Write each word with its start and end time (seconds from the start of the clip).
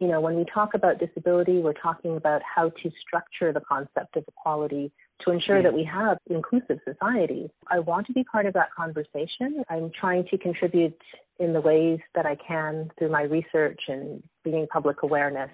you 0.00 0.06
know, 0.06 0.20
when 0.20 0.36
we 0.36 0.44
talk 0.52 0.74
about 0.74 0.98
disability, 0.98 1.58
we're 1.58 1.72
talking 1.72 2.16
about 2.16 2.40
how 2.42 2.70
to 2.70 2.90
structure 3.00 3.52
the 3.52 3.60
concept 3.60 4.16
of 4.16 4.24
equality 4.28 4.92
to 5.24 5.32
ensure 5.32 5.56
yeah. 5.56 5.62
that 5.62 5.74
we 5.74 5.82
have 5.84 6.18
inclusive 6.30 6.78
societies. 6.86 7.48
I 7.66 7.80
want 7.80 8.06
to 8.06 8.12
be 8.12 8.22
part 8.22 8.46
of 8.46 8.54
that 8.54 8.68
conversation. 8.76 9.64
I'm 9.68 9.90
trying 9.98 10.26
to 10.30 10.38
contribute 10.38 10.96
in 11.40 11.52
the 11.52 11.60
ways 11.60 11.98
that 12.14 12.26
I 12.26 12.36
can 12.36 12.90
through 12.98 13.10
my 13.10 13.22
research 13.22 13.80
and 13.88 14.22
bringing 14.42 14.66
public 14.68 15.02
awareness. 15.02 15.50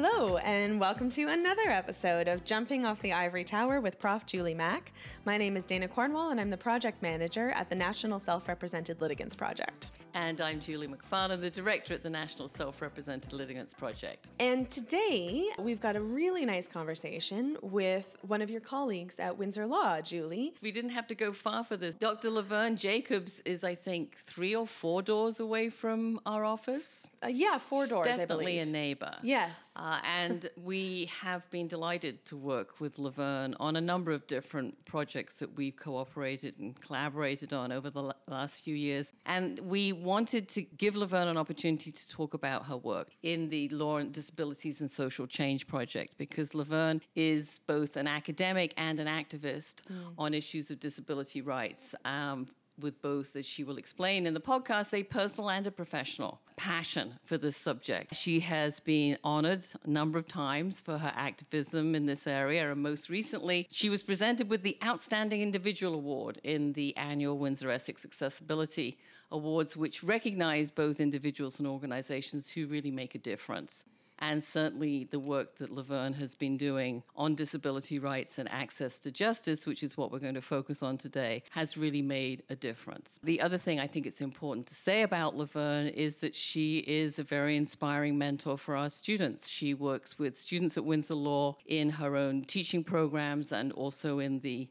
Hello, 0.00 0.36
and 0.36 0.78
welcome 0.78 1.10
to 1.10 1.24
another 1.24 1.70
episode 1.70 2.28
of 2.28 2.44
Jumping 2.44 2.86
Off 2.86 3.02
the 3.02 3.12
Ivory 3.12 3.42
Tower 3.42 3.80
with 3.80 3.98
Prof. 3.98 4.24
Julie 4.26 4.54
Mack. 4.54 4.92
My 5.24 5.36
name 5.36 5.56
is 5.56 5.64
Dana 5.64 5.88
Cornwall, 5.88 6.30
and 6.30 6.40
I'm 6.40 6.50
the 6.50 6.56
project 6.56 7.02
manager 7.02 7.50
at 7.50 7.68
the 7.68 7.74
National 7.74 8.20
Self 8.20 8.46
Represented 8.46 9.00
Litigants 9.00 9.34
Project. 9.34 9.90
And 10.14 10.40
I'm 10.40 10.58
Julie 10.58 10.86
Macfarlane, 10.86 11.40
the 11.40 11.50
director 11.50 11.94
at 11.94 12.02
the 12.02 12.10
National 12.10 12.48
Self 12.48 12.80
Represented 12.80 13.32
Litigants 13.32 13.74
Project. 13.74 14.26
And 14.40 14.68
today 14.70 15.48
we've 15.58 15.80
got 15.80 15.96
a 15.96 16.00
really 16.00 16.44
nice 16.44 16.66
conversation 16.66 17.56
with 17.62 18.16
one 18.22 18.42
of 18.42 18.50
your 18.50 18.60
colleagues 18.60 19.18
at 19.18 19.36
Windsor 19.36 19.66
Law, 19.66 20.00
Julie. 20.00 20.54
We 20.62 20.72
didn't 20.72 20.90
have 20.90 21.06
to 21.08 21.14
go 21.14 21.32
far 21.32 21.62
for 21.62 21.76
this. 21.76 21.94
Dr. 21.94 22.30
Laverne 22.30 22.76
Jacobs 22.76 23.40
is, 23.44 23.64
I 23.64 23.74
think, 23.74 24.16
three 24.16 24.54
or 24.54 24.66
four 24.66 25.02
doors 25.02 25.40
away 25.40 25.70
from 25.70 26.20
our 26.24 26.44
office. 26.44 27.06
Uh, 27.22 27.28
yeah, 27.28 27.58
four 27.58 27.84
She's 27.84 27.90
doors. 27.92 28.06
Definitely 28.06 28.58
a 28.58 28.66
neighbor. 28.66 29.14
Yes. 29.22 29.56
Uh, 29.76 29.87
and 30.04 30.48
we 30.56 31.10
have 31.20 31.48
been 31.50 31.68
delighted 31.68 32.24
to 32.26 32.36
work 32.36 32.80
with 32.80 32.98
Laverne 32.98 33.54
on 33.60 33.76
a 33.76 33.80
number 33.80 34.12
of 34.12 34.26
different 34.26 34.84
projects 34.84 35.38
that 35.38 35.56
we've 35.56 35.76
cooperated 35.76 36.54
and 36.58 36.80
collaborated 36.80 37.52
on 37.52 37.72
over 37.72 37.90
the 37.90 38.14
last 38.26 38.62
few 38.62 38.74
years. 38.74 39.12
And 39.26 39.58
we 39.60 39.92
wanted 39.92 40.48
to 40.50 40.62
give 40.62 40.96
Laverne 40.96 41.28
an 41.28 41.36
opportunity 41.36 41.90
to 41.90 42.08
talk 42.08 42.34
about 42.34 42.66
her 42.66 42.76
work 42.76 43.10
in 43.22 43.48
the 43.48 43.68
Law 43.70 43.98
and 43.98 44.12
Disabilities 44.12 44.80
and 44.80 44.90
Social 44.90 45.26
Change 45.26 45.66
Project 45.66 46.18
because 46.18 46.54
Laverne 46.54 47.00
is 47.14 47.60
both 47.66 47.96
an 47.96 48.06
academic 48.06 48.74
and 48.76 49.00
an 49.00 49.06
activist 49.06 49.82
mm. 49.90 50.12
on 50.16 50.34
issues 50.34 50.70
of 50.70 50.80
disability 50.80 51.40
rights. 51.40 51.94
Um, 52.04 52.46
with 52.78 53.00
both, 53.02 53.36
as 53.36 53.46
she 53.46 53.64
will 53.64 53.78
explain 53.78 54.26
in 54.26 54.34
the 54.34 54.40
podcast, 54.40 54.94
a 54.94 55.02
personal 55.02 55.50
and 55.50 55.66
a 55.66 55.70
professional 55.70 56.40
passion 56.56 57.14
for 57.24 57.38
this 57.38 57.56
subject. 57.56 58.14
She 58.14 58.40
has 58.40 58.80
been 58.80 59.18
honored 59.22 59.64
a 59.84 59.90
number 59.90 60.18
of 60.18 60.26
times 60.26 60.80
for 60.80 60.98
her 60.98 61.12
activism 61.14 61.94
in 61.94 62.06
this 62.06 62.26
area, 62.26 62.70
and 62.70 62.82
most 62.82 63.08
recently, 63.08 63.66
she 63.70 63.88
was 63.88 64.02
presented 64.02 64.50
with 64.50 64.62
the 64.62 64.76
Outstanding 64.84 65.40
Individual 65.40 65.94
Award 65.94 66.40
in 66.42 66.72
the 66.72 66.96
annual 66.96 67.38
Windsor 67.38 67.70
Essex 67.70 68.04
Accessibility 68.04 68.98
awards, 69.30 69.76
which 69.76 70.02
recognize 70.02 70.70
both 70.70 71.00
individuals 71.00 71.58
and 71.58 71.68
organizations 71.68 72.50
who 72.50 72.66
really 72.66 72.90
make 72.90 73.14
a 73.14 73.18
difference. 73.18 73.84
And 74.20 74.42
certainly 74.42 75.08
the 75.10 75.18
work 75.18 75.56
that 75.56 75.70
Laverne 75.70 76.12
has 76.14 76.34
been 76.34 76.56
doing 76.56 77.02
on 77.16 77.34
disability 77.34 77.98
rights 77.98 78.38
and 78.38 78.50
access 78.50 78.98
to 79.00 79.10
justice, 79.10 79.66
which 79.66 79.82
is 79.82 79.96
what 79.96 80.10
we're 80.10 80.18
going 80.18 80.34
to 80.34 80.42
focus 80.42 80.82
on 80.82 80.98
today, 80.98 81.42
has 81.50 81.76
really 81.76 82.02
made 82.02 82.42
a 82.50 82.56
difference. 82.56 83.20
The 83.22 83.40
other 83.40 83.58
thing 83.58 83.78
I 83.78 83.86
think 83.86 84.06
it's 84.06 84.20
important 84.20 84.66
to 84.68 84.74
say 84.74 85.02
about 85.02 85.36
Laverne 85.36 85.88
is 85.88 86.20
that 86.20 86.34
she 86.34 86.78
is 86.78 87.18
a 87.18 87.24
very 87.24 87.56
inspiring 87.56 88.18
mentor 88.18 88.58
for 88.58 88.76
our 88.76 88.90
students. 88.90 89.48
She 89.48 89.74
works 89.74 90.18
with 90.18 90.36
students 90.36 90.76
at 90.76 90.84
Windsor 90.84 91.14
Law 91.14 91.56
in 91.66 91.90
her 91.90 92.16
own 92.16 92.44
teaching 92.44 92.82
programs 92.82 93.52
and 93.52 93.72
also 93.72 94.18
in 94.18 94.40
the 94.40 94.68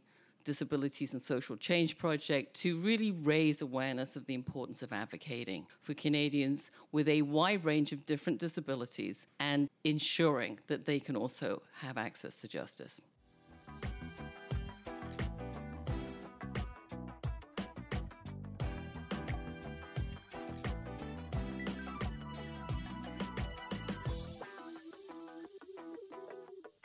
Disabilities 0.48 1.12
and 1.12 1.22
Social 1.22 1.58
Change 1.58 1.98
Project 1.98 2.54
to 2.62 2.78
really 2.78 3.12
raise 3.12 3.62
awareness 3.62 4.16
of 4.16 4.26
the 4.28 4.34
importance 4.34 4.82
of 4.82 4.94
advocating 4.94 5.68
for 5.82 5.94
Canadians 5.94 6.72
with 6.94 7.10
a 7.10 7.22
wide 7.24 7.66
range 7.66 7.92
of 7.92 8.06
different 8.06 8.40
disabilities 8.40 9.28
and 9.42 9.68
ensuring 9.84 10.58
that 10.68 10.86
they 10.86 11.02
can 11.02 11.18
also 11.18 11.62
have 11.82 11.98
access 11.98 12.38
to 12.38 12.48
justice. 12.48 13.02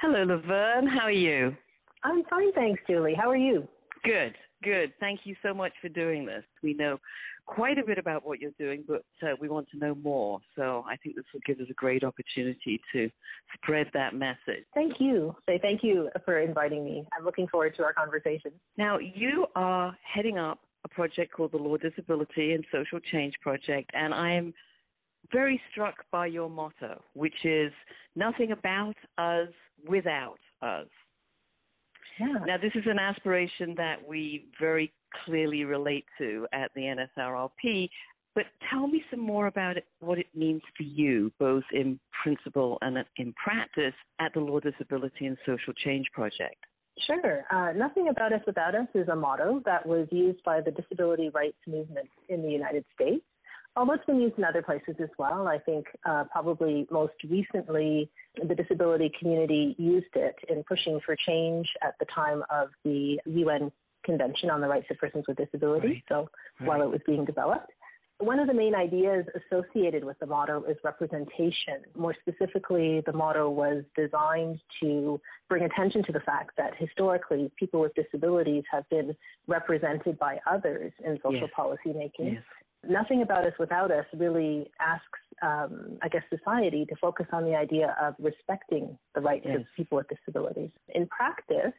Hello, 0.01 0.25
Laverne. 0.25 0.89
How 0.89 1.05
are 1.05 1.13
you? 1.13 1.57
I'm 2.05 2.25
fine, 2.25 2.53
thanks, 2.53 2.83
Julie. 2.89 3.15
How 3.15 3.31
are 3.31 3.37
you? 3.37 3.67
Good, 4.05 4.35
good. 4.63 4.93
Thank 4.99 5.21
you 5.25 5.37
so 5.43 5.55
much 5.55 5.73
for 5.81 5.89
doing 5.89 6.27
this. 6.27 6.43
We 6.63 6.75
know 6.75 6.99
quite 7.47 7.79
a 7.79 7.85
bit 7.85 7.99
about 7.99 8.27
what 8.27 8.41
you're 8.41 8.53
doing, 8.59 8.85
but 8.87 9.05
uh, 9.23 9.35
we 9.41 9.49
want 9.49 9.69
to 9.71 9.79
know 9.79 9.95
more. 9.95 10.41
So 10.57 10.85
I 10.89 10.97
think 10.97 11.17
this 11.17 11.25
will 11.33 11.41
give 11.47 11.61
us 11.61 11.67
a 11.71 11.75
great 11.75 12.05
opportunity 12.05 12.81
to 12.93 13.11
spread 13.55 13.89
that 13.95 14.15
message. 14.15 14.65
Thank 14.75 14.95
you. 14.99 15.35
Say 15.47 15.59
thank 15.61 15.83
you 15.83 16.09
for 16.25 16.41
inviting 16.41 16.85
me. 16.85 17.07
I'm 17.17 17.25
looking 17.25 17.47
forward 17.49 17.75
to 17.77 17.85
our 17.85 17.93
conversation. 17.93 18.53
Now, 18.77 18.99
you 18.99 19.47
are 19.55 19.97
heading 20.03 20.39
up 20.39 20.61
a 20.85 20.89
project 20.89 21.33
called 21.33 21.53
the 21.53 21.59
Law 21.59 21.77
Disability 21.77 22.53
and 22.53 22.65
Social 22.73 22.99
Change 23.13 23.35
Project, 23.41 23.91
and 23.95 24.13
I 24.13 24.33
am 24.33 24.53
very 25.31 25.61
struck 25.71 25.95
by 26.11 26.27
your 26.27 26.51
motto, 26.51 27.01
which 27.15 27.45
is 27.45 27.73
nothing 28.17 28.53
about 28.53 28.97
us 29.19 29.49
without 29.87 30.39
us. 30.61 30.89
Yeah. 32.23 32.45
Now, 32.47 32.57
this 32.57 32.73
is 32.75 32.85
an 32.87 32.99
aspiration 32.99 33.75
that 33.77 33.97
we 34.07 34.47
very 34.61 34.93
clearly 35.25 35.65
relate 35.65 36.05
to 36.19 36.47
at 36.53 36.71
the 36.75 36.83
NSRLP, 36.83 37.89
but 38.35 38.45
tell 38.71 38.87
me 38.87 39.03
some 39.11 39.21
more 39.21 39.47
about 39.49 39.77
it, 39.77 39.85
what 40.01 40.19
it 40.19 40.29
means 40.35 40.63
for 40.77 40.85
you, 40.85 41.33
both 41.39 41.65
in 41.73 41.99
principle 42.23 42.79
and 42.81 42.97
in 43.17 43.35
practice, 43.35 43.95
at 44.21 44.33
the 44.35 44.41
Law 44.41 44.61
Disability 44.61 45.27
and 45.27 45.37
Social 45.45 45.73
Change 45.85 46.07
Project. 46.13 46.57
Sure. 47.07 47.45
Uh, 47.51 47.73
Nothing 47.73 48.09
About 48.09 48.33
Us 48.33 48.43
Without 48.47 48.75
Us 48.75 48.87
is 48.95 49.09
a 49.09 49.17
motto 49.17 49.61
that 49.65 49.85
was 49.85 50.07
used 50.11 50.43
by 50.45 50.61
the 50.61 50.71
disability 50.71 51.31
rights 51.31 51.57
movement 51.67 52.09
in 52.29 52.43
the 52.43 52.51
United 52.51 52.85
States. 52.95 53.25
Although 53.75 53.95
it's 53.95 54.05
been 54.05 54.21
used 54.21 54.37
in 54.37 54.45
other 54.45 54.63
places 54.63 54.97
as 55.03 55.09
well. 55.19 55.49
I 55.49 55.59
think 55.59 55.87
uh, 56.05 56.25
probably 56.31 56.87
most 56.91 57.15
recently 57.29 58.11
the 58.37 58.55
disability 58.55 59.11
community 59.19 59.75
used 59.79 60.15
it 60.15 60.37
in 60.49 60.63
pushing 60.65 61.01
for 61.05 61.17
change 61.27 61.67
at 61.83 61.95
the 61.99 62.07
time 62.15 62.43
of 62.51 62.69
the 62.85 63.19
UN 63.25 63.73
Convention 64.05 64.51
on 64.51 64.61
the 64.61 64.69
Rights 64.69 64.87
of 64.91 64.99
Persons 64.99 65.25
with 65.27 65.39
Disabilities, 65.39 65.91
right. 65.91 66.05
so 66.09 66.29
right. 66.61 66.69
while 66.69 66.83
it 66.83 66.91
was 66.91 67.01
being 67.07 67.25
developed. 67.25 67.71
One 68.19 68.39
of 68.39 68.47
the 68.47 68.55
main 68.55 68.75
ideas 68.75 69.25
associated 69.35 70.05
with 70.05 70.17
the 70.21 70.27
motto 70.27 70.63
is 70.65 70.77
representation. 70.85 71.83
More 71.97 72.15
specifically, 72.21 73.03
the 73.05 73.13
motto 73.13 73.51
was 73.51 73.83
designed 73.97 74.61
to 74.81 75.21
bring 75.49 75.65
attention 75.65 76.05
to 76.05 76.13
the 76.13 76.21
fact 76.21 76.53
that 76.57 76.73
historically 76.79 77.51
people 77.59 77.81
with 77.81 77.93
disabilities 77.95 78.63
have 78.71 78.89
been 78.91 79.17
represented 79.49 80.19
by 80.21 80.39
others 80.49 80.93
in 81.05 81.17
social 81.17 81.41
yes. 81.41 81.51
policy 81.57 81.93
making. 81.93 82.35
Yes. 82.35 82.43
Nothing 82.89 83.23
About 83.23 83.45
Us 83.45 83.53
Without 83.59 83.91
Us 83.91 84.07
really 84.17 84.71
asks, 84.81 85.21
um, 85.43 85.99
I 86.03 86.09
guess, 86.09 86.23
society 86.37 86.85
to 86.87 86.97
focus 87.01 87.27
on 87.33 87.45
the 87.45 87.55
idea 87.55 87.97
of 88.01 88.15
respecting 88.19 88.99
the 89.15 89.21
rights 89.21 89.47
yes. 89.49 89.61
of 89.61 89.67
people 89.77 89.97
with 89.99 90.07
disabilities. 90.09 90.71
In 90.95 91.07
practice, 91.07 91.73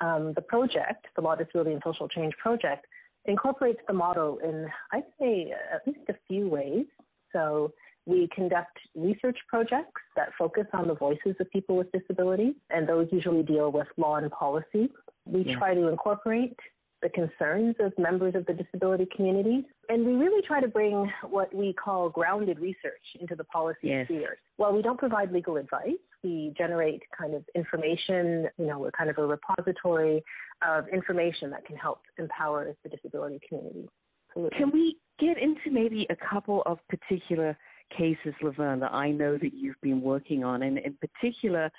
um, 0.00 0.32
the 0.34 0.42
project, 0.42 1.06
the 1.16 1.22
Law 1.22 1.34
Disability 1.34 1.72
and 1.72 1.82
Social 1.84 2.08
Change 2.08 2.34
Project, 2.40 2.86
incorporates 3.24 3.80
the 3.86 3.92
model 3.92 4.38
in, 4.42 4.68
I'd 4.92 5.02
say, 5.20 5.52
at 5.74 5.86
least 5.86 6.08
a 6.08 6.14
few 6.28 6.48
ways. 6.48 6.86
So 7.32 7.72
we 8.06 8.28
conduct 8.34 8.78
research 8.94 9.36
projects 9.48 10.00
that 10.16 10.28
focus 10.38 10.66
on 10.72 10.88
the 10.88 10.94
voices 10.94 11.34
of 11.40 11.50
people 11.50 11.76
with 11.76 11.92
disabilities, 11.92 12.54
and 12.70 12.88
those 12.88 13.08
usually 13.12 13.42
deal 13.42 13.70
with 13.70 13.86
law 13.96 14.16
and 14.16 14.30
policy. 14.30 14.88
We 15.26 15.44
try 15.58 15.74
to 15.74 15.88
incorporate 15.88 16.56
the 17.02 17.08
concerns 17.10 17.76
of 17.80 17.92
members 17.98 18.34
of 18.34 18.44
the 18.46 18.52
disability 18.52 19.06
community. 19.14 19.64
And 19.88 20.04
we 20.04 20.14
really 20.14 20.42
try 20.46 20.60
to 20.60 20.68
bring 20.68 21.10
what 21.28 21.54
we 21.54 21.72
call 21.72 22.08
grounded 22.08 22.58
research 22.58 23.02
into 23.20 23.36
the 23.36 23.44
policy 23.44 23.78
yes. 23.82 24.06
spheres. 24.06 24.38
While 24.56 24.74
we 24.74 24.82
don't 24.82 24.98
provide 24.98 25.32
legal 25.32 25.56
advice, 25.56 25.92
we 26.24 26.52
generate 26.58 27.02
kind 27.16 27.34
of 27.34 27.44
information, 27.54 28.48
you 28.58 28.66
know, 28.66 28.78
we're 28.78 28.90
kind 28.90 29.08
of 29.08 29.18
a 29.18 29.26
repository 29.26 30.22
of 30.66 30.88
information 30.88 31.50
that 31.50 31.64
can 31.64 31.76
help 31.76 32.00
empower 32.18 32.74
the 32.82 32.88
disability 32.88 33.40
community. 33.48 33.88
Absolutely. 34.30 34.58
Can 34.58 34.70
we 34.72 34.96
get 35.20 35.38
into 35.38 35.70
maybe 35.70 36.06
a 36.10 36.16
couple 36.16 36.62
of 36.66 36.78
particular 36.88 37.56
cases, 37.96 38.34
Laverne, 38.42 38.80
that 38.80 38.92
I 38.92 39.10
know 39.10 39.38
that 39.38 39.54
you've 39.54 39.80
been 39.82 40.00
working 40.02 40.44
on, 40.44 40.62
and 40.62 40.78
in 40.78 40.94
particular, 40.94 41.70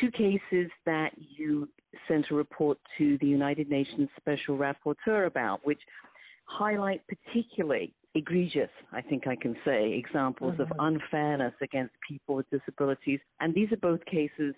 two 0.00 0.10
cases 0.10 0.70
that 0.84 1.10
you 1.16 1.68
sent 2.08 2.26
a 2.30 2.34
report 2.34 2.78
to 2.98 3.18
the 3.20 3.26
United 3.26 3.68
Nations 3.68 4.08
Special 4.16 4.56
Rapporteur 4.56 5.26
about, 5.26 5.64
which 5.64 5.80
highlight 6.44 7.02
particularly 7.08 7.92
egregious, 8.14 8.70
I 8.92 9.02
think 9.02 9.26
I 9.26 9.36
can 9.36 9.54
say, 9.64 9.92
examples 9.92 10.54
mm-hmm. 10.54 10.62
of 10.62 10.72
unfairness 10.78 11.54
against 11.60 11.94
people 12.08 12.34
with 12.36 12.46
disabilities. 12.50 13.20
And 13.40 13.54
these 13.54 13.70
are 13.72 13.76
both 13.76 14.04
cases 14.06 14.54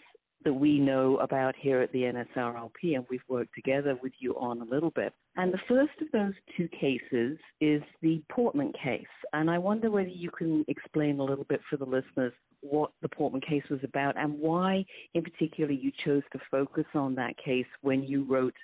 that 0.48 0.54
we 0.54 0.78
know 0.78 1.18
about 1.18 1.54
here 1.60 1.82
at 1.82 1.92
the 1.92 2.04
NSRLP, 2.04 2.94
and 2.94 3.04
we've 3.10 3.20
worked 3.28 3.54
together 3.54 3.98
with 4.02 4.14
you 4.18 4.34
on 4.38 4.62
a 4.62 4.64
little 4.64 4.90
bit. 4.92 5.12
And 5.36 5.52
the 5.52 5.60
first 5.68 5.92
of 6.00 6.10
those 6.10 6.32
two 6.56 6.68
cases 6.68 7.36
is 7.60 7.82
the 8.00 8.22
Portman 8.32 8.72
case. 8.82 9.04
And 9.34 9.50
I 9.50 9.58
wonder 9.58 9.90
whether 9.90 10.08
you 10.08 10.30
can 10.30 10.64
explain 10.66 11.20
a 11.20 11.22
little 11.22 11.44
bit 11.44 11.60
for 11.68 11.76
the 11.76 11.84
listeners 11.84 12.32
what 12.62 12.92
the 13.02 13.10
Portman 13.10 13.42
case 13.42 13.62
was 13.68 13.80
about 13.84 14.16
and 14.16 14.38
why, 14.38 14.86
in 15.12 15.22
particular, 15.22 15.70
you 15.70 15.92
chose 16.02 16.22
to 16.32 16.38
focus 16.50 16.86
on 16.94 17.14
that 17.16 17.34
case 17.36 17.66
when 17.82 18.02
you 18.02 18.24
wrote 18.24 18.54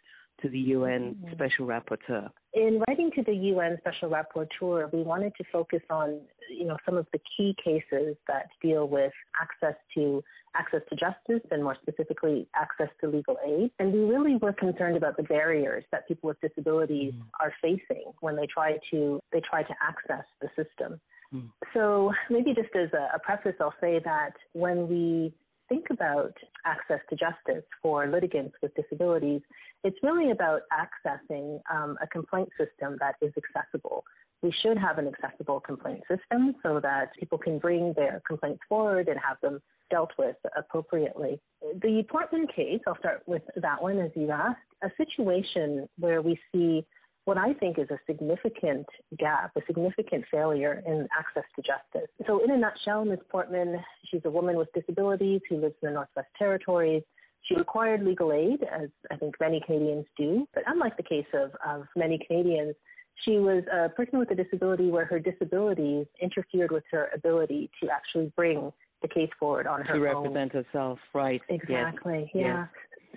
to 0.42 0.48
the 0.48 0.58
UN 0.58 1.16
mm-hmm. 1.16 1.32
Special 1.32 1.66
Rapporteur? 1.66 2.30
In 2.54 2.82
writing 2.86 3.10
to 3.16 3.22
the 3.22 3.34
UN 3.34 3.78
Special 3.80 4.10
Rapporteur, 4.10 4.92
we 4.92 5.02
wanted 5.02 5.32
to 5.36 5.44
focus 5.52 5.80
on, 5.90 6.20
you 6.50 6.64
know, 6.64 6.76
some 6.84 6.96
of 6.96 7.06
the 7.12 7.20
key 7.36 7.54
cases 7.62 8.16
that 8.28 8.46
deal 8.62 8.88
with 8.88 9.12
access 9.40 9.76
to 9.94 10.22
access 10.56 10.80
to 10.88 10.96
justice 10.96 11.46
and 11.50 11.62
more 11.64 11.76
specifically 11.82 12.46
access 12.54 12.88
to 13.00 13.08
legal 13.08 13.36
aid. 13.44 13.70
And 13.78 13.92
we 13.92 14.00
really 14.00 14.36
were 14.36 14.52
concerned 14.52 14.96
about 14.96 15.16
the 15.16 15.24
barriers 15.24 15.84
that 15.90 16.06
people 16.06 16.28
with 16.28 16.40
disabilities 16.40 17.12
mm. 17.14 17.22
are 17.40 17.52
facing 17.60 18.12
when 18.20 18.36
they 18.36 18.46
try 18.46 18.78
to 18.92 19.20
they 19.32 19.40
try 19.40 19.62
to 19.62 19.74
access 19.82 20.24
the 20.40 20.48
system. 20.56 21.00
Mm. 21.34 21.50
So 21.72 22.12
maybe 22.30 22.54
just 22.54 22.74
as 22.76 22.90
a, 22.92 23.16
a 23.16 23.18
preface, 23.18 23.56
I'll 23.60 23.74
say 23.80 24.00
that 24.04 24.34
when 24.52 24.88
we 24.88 25.34
think 25.68 25.86
about 25.90 26.34
access 26.64 27.00
to 27.10 27.16
justice 27.16 27.64
for 27.82 28.06
litigants 28.06 28.54
with 28.62 28.72
disabilities, 28.74 29.40
it's 29.82 29.98
really 30.02 30.30
about 30.30 30.62
accessing 30.72 31.60
um, 31.72 31.96
a 32.02 32.06
complaint 32.06 32.48
system 32.58 32.96
that 33.00 33.16
is 33.20 33.32
accessible. 33.36 34.04
We 34.42 34.52
should 34.62 34.76
have 34.76 34.98
an 34.98 35.08
accessible 35.08 35.60
complaint 35.60 36.02
system 36.08 36.54
so 36.62 36.80
that 36.80 37.12
people 37.18 37.38
can 37.38 37.58
bring 37.58 37.94
their 37.96 38.20
complaints 38.26 38.60
forward 38.68 39.08
and 39.08 39.18
have 39.26 39.38
them 39.42 39.60
dealt 39.90 40.10
with 40.18 40.36
appropriately. 40.56 41.40
The 41.82 42.04
Portman 42.10 42.46
case, 42.54 42.80
I'll 42.86 42.98
start 42.98 43.22
with 43.26 43.42
that 43.56 43.82
one 43.82 43.98
as 43.98 44.10
you 44.14 44.30
asked, 44.30 44.58
a 44.82 44.90
situation 44.96 45.88
where 45.98 46.20
we 46.20 46.38
see 46.52 46.86
what 47.24 47.38
I 47.38 47.54
think 47.54 47.78
is 47.78 47.88
a 47.90 47.98
significant 48.06 48.86
gap, 49.18 49.52
a 49.56 49.60
significant 49.66 50.24
failure 50.30 50.82
in 50.86 51.08
access 51.18 51.44
to 51.56 51.62
justice. 51.62 52.10
So, 52.26 52.44
in 52.44 52.50
a 52.50 52.56
nutshell, 52.56 53.04
Ms. 53.04 53.20
Portman, 53.30 53.82
she's 54.10 54.20
a 54.24 54.30
woman 54.30 54.56
with 54.56 54.68
disabilities 54.74 55.40
who 55.48 55.56
lives 55.56 55.74
in 55.82 55.88
the 55.88 55.94
Northwest 55.94 56.28
Territories. 56.38 57.02
She 57.42 57.54
required 57.56 58.02
legal 58.02 58.32
aid, 58.32 58.60
as 58.62 58.88
I 59.10 59.16
think 59.16 59.34
many 59.40 59.62
Canadians 59.64 60.06
do, 60.16 60.46
but 60.54 60.62
unlike 60.66 60.96
the 60.96 61.02
case 61.02 61.26
of, 61.34 61.50
of 61.66 61.86
many 61.94 62.18
Canadians, 62.26 62.74
she 63.24 63.38
was 63.38 63.64
a 63.72 63.88
person 63.90 64.18
with 64.18 64.30
a 64.30 64.34
disability 64.34 64.90
where 64.90 65.04
her 65.04 65.18
disabilities 65.18 66.06
interfered 66.20 66.72
with 66.72 66.84
her 66.90 67.10
ability 67.14 67.70
to 67.82 67.88
actually 67.90 68.32
bring 68.34 68.72
the 69.02 69.08
case 69.08 69.30
forward 69.38 69.66
on 69.66 69.82
her 69.82 69.94
to 69.94 70.00
represent 70.00 70.52
herself, 70.52 70.98
right? 71.14 71.40
Exactly. 71.48 72.30
Yes. 72.34 72.42
Yeah. 72.42 72.42
Yes. 72.42 72.68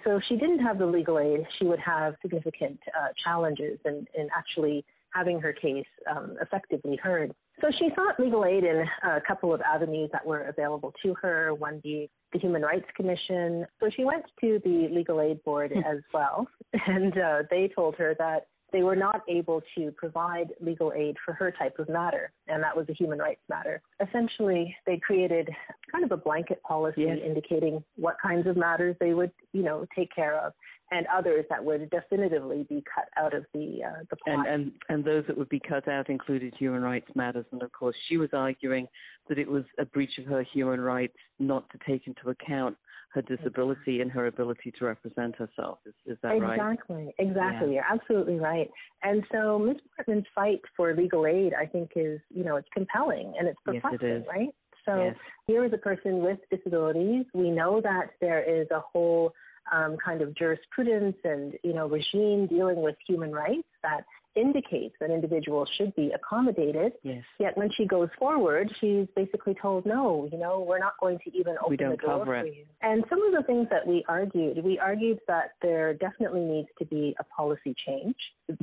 So 0.04 0.18
if 0.18 0.24
she 0.28 0.36
didn't 0.36 0.60
have 0.60 0.78
the 0.78 0.86
legal 0.86 1.20
aid, 1.20 1.46
she 1.58 1.66
would 1.66 1.80
have 1.80 2.16
significant 2.22 2.80
uh, 2.88 3.08
challenges 3.24 3.80
in, 3.86 4.06
in 4.16 4.28
actually 4.36 4.86
having 5.14 5.40
her 5.40 5.54
case 5.54 5.86
um, 6.10 6.36
effectively 6.42 6.98
heard. 7.02 7.34
So 7.62 7.70
she 7.80 7.90
sought 7.96 8.20
legal 8.20 8.46
aid 8.46 8.64
in 8.64 8.86
a 9.04 9.20
couple 9.26 9.54
of 9.54 9.62
avenues 9.62 10.10
that 10.14 10.26
were 10.26 10.44
available 10.44 10.94
to 11.04 11.16
her, 11.22 11.54
one 11.56 11.80
being 11.82 12.08
the 12.32 12.40
Human 12.40 12.62
Rights 12.62 12.86
Commission. 12.96 13.66
So 13.80 13.90
she 13.96 14.04
went 14.04 14.26
to 14.42 14.60
the 14.64 14.90
Legal 14.92 15.22
Aid 15.22 15.44
Board 15.44 15.72
hmm. 15.74 15.80
as 15.80 16.00
well, 16.14 16.48
and 16.88 17.18
uh, 17.18 17.44
they 17.50 17.70
told 17.74 17.96
her 17.96 18.16
that 18.20 18.48
they 18.74 18.84
were 18.84 18.96
not 18.96 19.22
able 19.30 19.62
to 19.78 19.92
provide 19.92 20.48
legal 20.60 20.92
aid 20.96 21.16
for 21.24 21.34
her 21.34 21.52
type 21.52 21.80
of 21.80 21.88
matter, 21.88 22.32
and 22.48 22.62
that 22.62 22.76
was 22.76 22.86
a 22.90 22.94
human 22.94 23.18
rights 23.18 23.42
matter. 23.50 23.82
Essentially, 24.06 24.76
they 24.86 24.98
created 24.98 25.50
kind 25.92 26.04
of 26.04 26.12
a 26.12 26.18
blanket 26.18 26.62
policy 26.64 27.04
yes. 27.04 27.18
indicating 27.26 27.84
what 27.96 28.18
kinds 28.22 28.46
of 28.46 28.58
matters 28.58 28.96
they 29.00 29.14
would, 29.14 29.32
you 29.54 29.64
know, 29.64 29.86
take 29.96 30.14
care 30.14 30.38
of, 30.40 30.52
and 30.92 31.06
others 31.08 31.46
that 31.50 31.64
would 31.64 31.90
definitively 31.90 32.66
be 32.70 32.84
cut 32.94 33.08
out 33.18 33.34
of 33.34 33.46
the 33.54 33.80
uh, 33.86 34.04
the 34.10 34.18
pot. 34.18 34.46
And, 34.46 34.48
and 34.48 34.72
and 34.90 35.06
those 35.06 35.24
that 35.28 35.38
would 35.38 35.50
be 35.50 35.62
cut 35.62 35.88
out 35.88 36.10
included 36.10 36.54
human 36.58 36.82
rights 36.82 37.08
matters, 37.16 37.46
and 37.52 37.64
of 37.64 37.72
course, 37.72 37.96
she 38.10 38.18
was 38.18 38.30
arguing 38.34 38.88
that 39.30 39.40
it 39.40 39.48
was 39.48 39.64
a 39.80 39.86
breach 39.86 40.18
of 40.20 40.26
her 40.26 40.44
human 40.44 40.82
rights 40.82 41.16
not 41.40 41.70
to 41.70 41.80
take 41.88 42.08
into 42.08 42.30
account 42.30 42.76
her 43.10 43.22
disability 43.22 44.02
and 44.02 44.12
her 44.12 44.28
ability 44.28 44.74
to 44.78 44.86
represent 44.86 45.36
herself. 45.36 45.80
Is, 45.86 45.94
is 46.06 46.18
that 46.24 46.36
exactly, 46.36 46.46
right? 46.46 46.54
Exactly, 46.54 47.14
exactly. 47.20 47.68
Yeah. 47.70 47.74
You're 47.74 48.00
absolutely 48.00 48.40
right. 48.40 48.70
And 49.04 49.24
so 49.32 49.58
Ms. 49.58 49.78
Portman's 49.96 50.26
fight 50.36 50.62
for 50.76 50.94
legal 50.96 51.26
aid, 51.26 51.54
I 51.54 51.66
think, 51.66 51.92
is 51.96 52.20
you 52.34 52.44
know 52.44 52.58
it's 52.58 52.68
compelling 52.74 53.34
and 53.38 53.48
it's 53.48 53.60
perplexing, 53.64 54.10
yes, 54.10 54.22
it 54.22 54.28
right? 54.30 54.50
So 54.86 55.06
yes. 55.06 55.16
here 55.48 55.66
is 55.66 55.74
a 55.74 55.78
person 55.78 56.20
with 56.20 56.40
disabilities. 56.50 57.26
We 57.34 57.52
know 57.52 57.82
that 57.82 58.12
there 58.22 58.42
is 58.44 58.68
a 58.72 58.80
whole 58.80 59.34
um, 59.72 59.98
kind 60.04 60.22
of 60.22 60.36
jurisprudence 60.36 61.18
and 61.24 61.54
you 61.64 61.74
know 61.74 61.88
regime 61.88 62.48
dealing 62.48 62.82
with 62.82 62.96
human 63.08 63.32
rights 63.32 63.68
that 63.84 64.02
indicates 64.38 64.96
that 65.00 65.10
individuals 65.10 65.68
should 65.78 65.96
be 65.96 66.12
accommodated. 66.14 66.94
Yes. 67.04 67.24
Yet 67.40 67.58
when 67.58 67.70
she 67.76 67.86
goes 67.86 68.10
forward, 68.20 68.70
she's 68.80 69.08
basically 69.16 69.56
told, 69.62 69.86
no, 69.86 70.30
you 70.32 70.38
know, 70.38 70.66
we're 70.68 70.80
not 70.80 70.94
going 71.00 71.18
to 71.26 71.38
even 71.38 71.56
open 71.64 71.78
the 71.90 71.98
door 71.98 72.26
for 72.26 72.36
it. 72.36 72.54
you. 72.54 72.66
And 72.82 73.04
some 73.10 73.22
of 73.24 73.34
the 73.34 73.44
things 73.44 73.68
that 73.72 73.86
we 73.86 74.06
argued, 74.08 74.64
we 74.64 74.78
argued 74.80 75.20
that 75.28 75.52
there 75.62 75.94
definitely 75.96 76.42
needs 76.42 76.70
to 76.80 76.86
be 76.86 77.16
a 77.20 77.24
policy 77.24 77.76
change. 77.86 78.16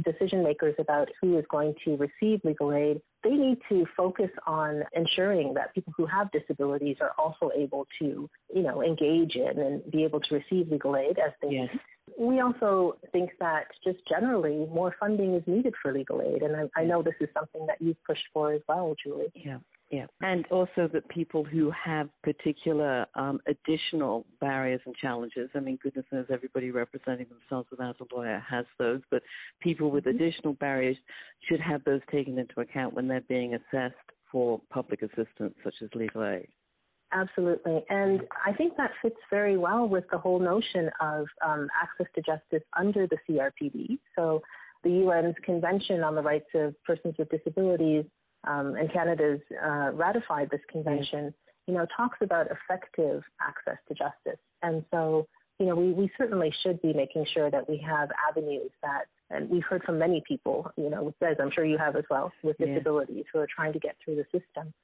Decision 0.04 0.42
makers 0.42 0.74
about 0.78 1.08
who 1.20 1.38
is 1.38 1.44
going 1.50 1.74
to 1.84 1.96
receive 1.96 2.40
legal 2.44 2.72
aid, 2.72 3.00
they 3.22 3.30
need 3.30 3.58
to 3.68 3.86
focus 3.96 4.30
on 4.46 4.82
ensuring 4.94 5.54
that 5.54 5.74
people 5.74 5.92
who 5.96 6.06
have 6.06 6.30
disabilities 6.30 6.96
are 7.00 7.12
also 7.18 7.50
able 7.56 7.86
to, 7.98 8.28
you 8.54 8.62
know, 8.62 8.82
engage 8.82 9.34
in 9.34 9.58
and 9.58 9.90
be 9.90 10.04
able 10.04 10.20
to 10.20 10.34
receive 10.34 10.70
legal 10.70 10.96
aid 10.96 11.18
as 11.18 11.32
they 11.42 11.48
yes. 11.50 11.68
We 12.18 12.40
also 12.40 12.96
think 13.12 13.30
that 13.40 13.64
just 13.82 13.98
generally 14.08 14.66
more 14.72 14.94
funding 15.00 15.34
is 15.34 15.42
needed 15.46 15.74
for 15.82 15.92
legal 15.92 16.22
aid, 16.22 16.42
and 16.42 16.56
I, 16.56 16.80
I 16.80 16.84
know 16.84 17.02
this 17.02 17.14
is 17.20 17.28
something 17.34 17.66
that 17.66 17.80
you've 17.80 18.02
pushed 18.04 18.26
for 18.32 18.52
as 18.52 18.60
well, 18.68 18.94
Julie. 19.02 19.32
Yeah. 19.34 19.58
Yeah, 19.90 20.06
and 20.22 20.44
also 20.50 20.88
that 20.92 21.08
people 21.08 21.44
who 21.44 21.70
have 21.70 22.08
particular 22.24 23.06
um, 23.14 23.40
additional 23.46 24.26
barriers 24.40 24.80
and 24.86 24.96
challenges. 24.96 25.50
I 25.54 25.60
mean, 25.60 25.78
goodness 25.80 26.06
knows 26.10 26.26
everybody 26.32 26.70
representing 26.72 27.26
themselves 27.28 27.68
without 27.70 27.96
a 28.00 28.14
lawyer 28.14 28.42
has 28.48 28.64
those, 28.78 29.02
but 29.10 29.22
people 29.60 29.92
with 29.92 30.04
mm-hmm. 30.04 30.16
additional 30.16 30.54
barriers 30.54 30.96
should 31.48 31.60
have 31.60 31.84
those 31.84 32.00
taken 32.10 32.38
into 32.38 32.60
account 32.60 32.94
when 32.94 33.06
they're 33.06 33.20
being 33.28 33.54
assessed 33.54 33.94
for 34.32 34.60
public 34.70 35.02
assistance, 35.02 35.54
such 35.62 35.74
as 35.80 35.90
legal 35.94 36.24
aid. 36.24 36.48
Absolutely. 37.14 37.84
And 37.88 38.22
I 38.44 38.52
think 38.52 38.76
that 38.76 38.90
fits 39.00 39.16
very 39.30 39.56
well 39.56 39.88
with 39.88 40.04
the 40.10 40.18
whole 40.18 40.40
notion 40.40 40.90
of 41.00 41.26
um, 41.46 41.68
access 41.80 42.06
to 42.16 42.22
justice 42.22 42.66
under 42.76 43.06
the 43.06 43.16
CRPD. 43.28 43.98
So, 44.16 44.42
the 44.82 44.90
UN's 44.90 45.36
Convention 45.42 46.02
on 46.02 46.14
the 46.14 46.20
Rights 46.20 46.50
of 46.54 46.74
Persons 46.84 47.14
with 47.18 47.30
Disabilities 47.30 48.04
um, 48.46 48.74
and 48.74 48.92
Canada's 48.92 49.40
uh, 49.64 49.92
ratified 49.94 50.50
this 50.50 50.60
convention, 50.70 51.32
you 51.66 51.72
know, 51.72 51.86
talks 51.96 52.18
about 52.20 52.48
effective 52.50 53.22
access 53.40 53.78
to 53.88 53.94
justice. 53.94 54.40
And 54.62 54.84
so, 54.92 55.26
you 55.58 55.66
know, 55.66 55.74
we, 55.74 55.92
we 55.92 56.10
certainly 56.18 56.52
should 56.62 56.82
be 56.82 56.92
making 56.92 57.24
sure 57.32 57.50
that 57.50 57.68
we 57.68 57.78
have 57.78 58.10
avenues 58.28 58.70
that, 58.82 59.04
and 59.30 59.48
we've 59.48 59.64
heard 59.64 59.82
from 59.84 59.98
many 59.98 60.22
people, 60.28 60.70
you 60.76 60.90
know, 60.90 61.14
as 61.22 61.36
I'm 61.40 61.50
sure 61.50 61.64
you 61.64 61.78
have 61.78 61.96
as 61.96 62.04
well, 62.10 62.30
with 62.42 62.58
disabilities 62.58 63.16
yeah. 63.18 63.30
who 63.32 63.38
are 63.38 63.48
trying 63.54 63.72
to 63.72 63.78
get 63.78 63.96
through 64.04 64.16
the 64.16 64.24
system. 64.24 64.74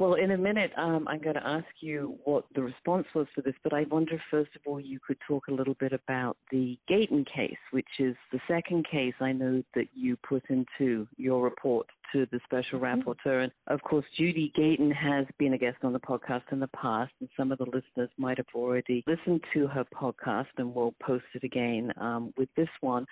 Well, 0.00 0.14
in 0.14 0.30
a 0.30 0.38
minute, 0.38 0.70
um, 0.78 1.06
I'm 1.08 1.20
going 1.20 1.34
to 1.34 1.46
ask 1.46 1.66
you 1.80 2.16
what 2.24 2.46
the 2.54 2.62
response 2.62 3.06
was 3.14 3.26
for 3.34 3.42
this, 3.42 3.52
but 3.62 3.74
I 3.74 3.84
wonder, 3.90 4.18
first 4.30 4.48
of 4.56 4.62
all, 4.64 4.80
you 4.80 4.98
could 5.06 5.18
talk 5.28 5.48
a 5.48 5.52
little 5.52 5.76
bit 5.78 5.92
about 5.92 6.38
the 6.50 6.78
Gayton 6.88 7.26
case, 7.26 7.58
which 7.70 7.84
is 7.98 8.16
the 8.32 8.40
second 8.48 8.86
case 8.90 9.12
I 9.20 9.32
know 9.32 9.62
that 9.74 9.88
you 9.92 10.16
put 10.26 10.42
into 10.48 11.06
your 11.18 11.44
report 11.44 11.86
to 12.14 12.26
the 12.32 12.40
special 12.46 12.80
mm-hmm. 12.80 13.10
rapporteur. 13.10 13.42
And 13.42 13.52
of 13.66 13.82
course, 13.82 14.06
Judy 14.16 14.50
Gayton 14.56 14.90
has 14.90 15.26
been 15.38 15.52
a 15.52 15.58
guest 15.58 15.76
on 15.82 15.92
the 15.92 16.00
podcast 16.00 16.44
in 16.50 16.60
the 16.60 16.68
past, 16.68 17.12
and 17.20 17.28
some 17.36 17.52
of 17.52 17.58
the 17.58 17.66
listeners 17.66 18.08
might 18.16 18.38
have 18.38 18.46
already 18.54 19.04
listened 19.06 19.42
to 19.52 19.66
her 19.66 19.84
podcast, 19.94 20.46
and 20.56 20.74
we'll 20.74 20.94
post 21.02 21.26
it 21.34 21.44
again 21.44 21.92
um, 22.00 22.32
with 22.38 22.48
this 22.56 22.70
one. 22.80 23.04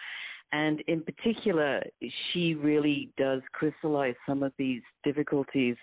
And 0.52 0.80
in 0.88 1.02
particular, 1.02 1.82
she 2.32 2.54
really 2.54 3.10
does 3.18 3.42
crystallize 3.52 4.14
some 4.26 4.42
of 4.42 4.54
these 4.56 4.80
difficulties 5.04 5.76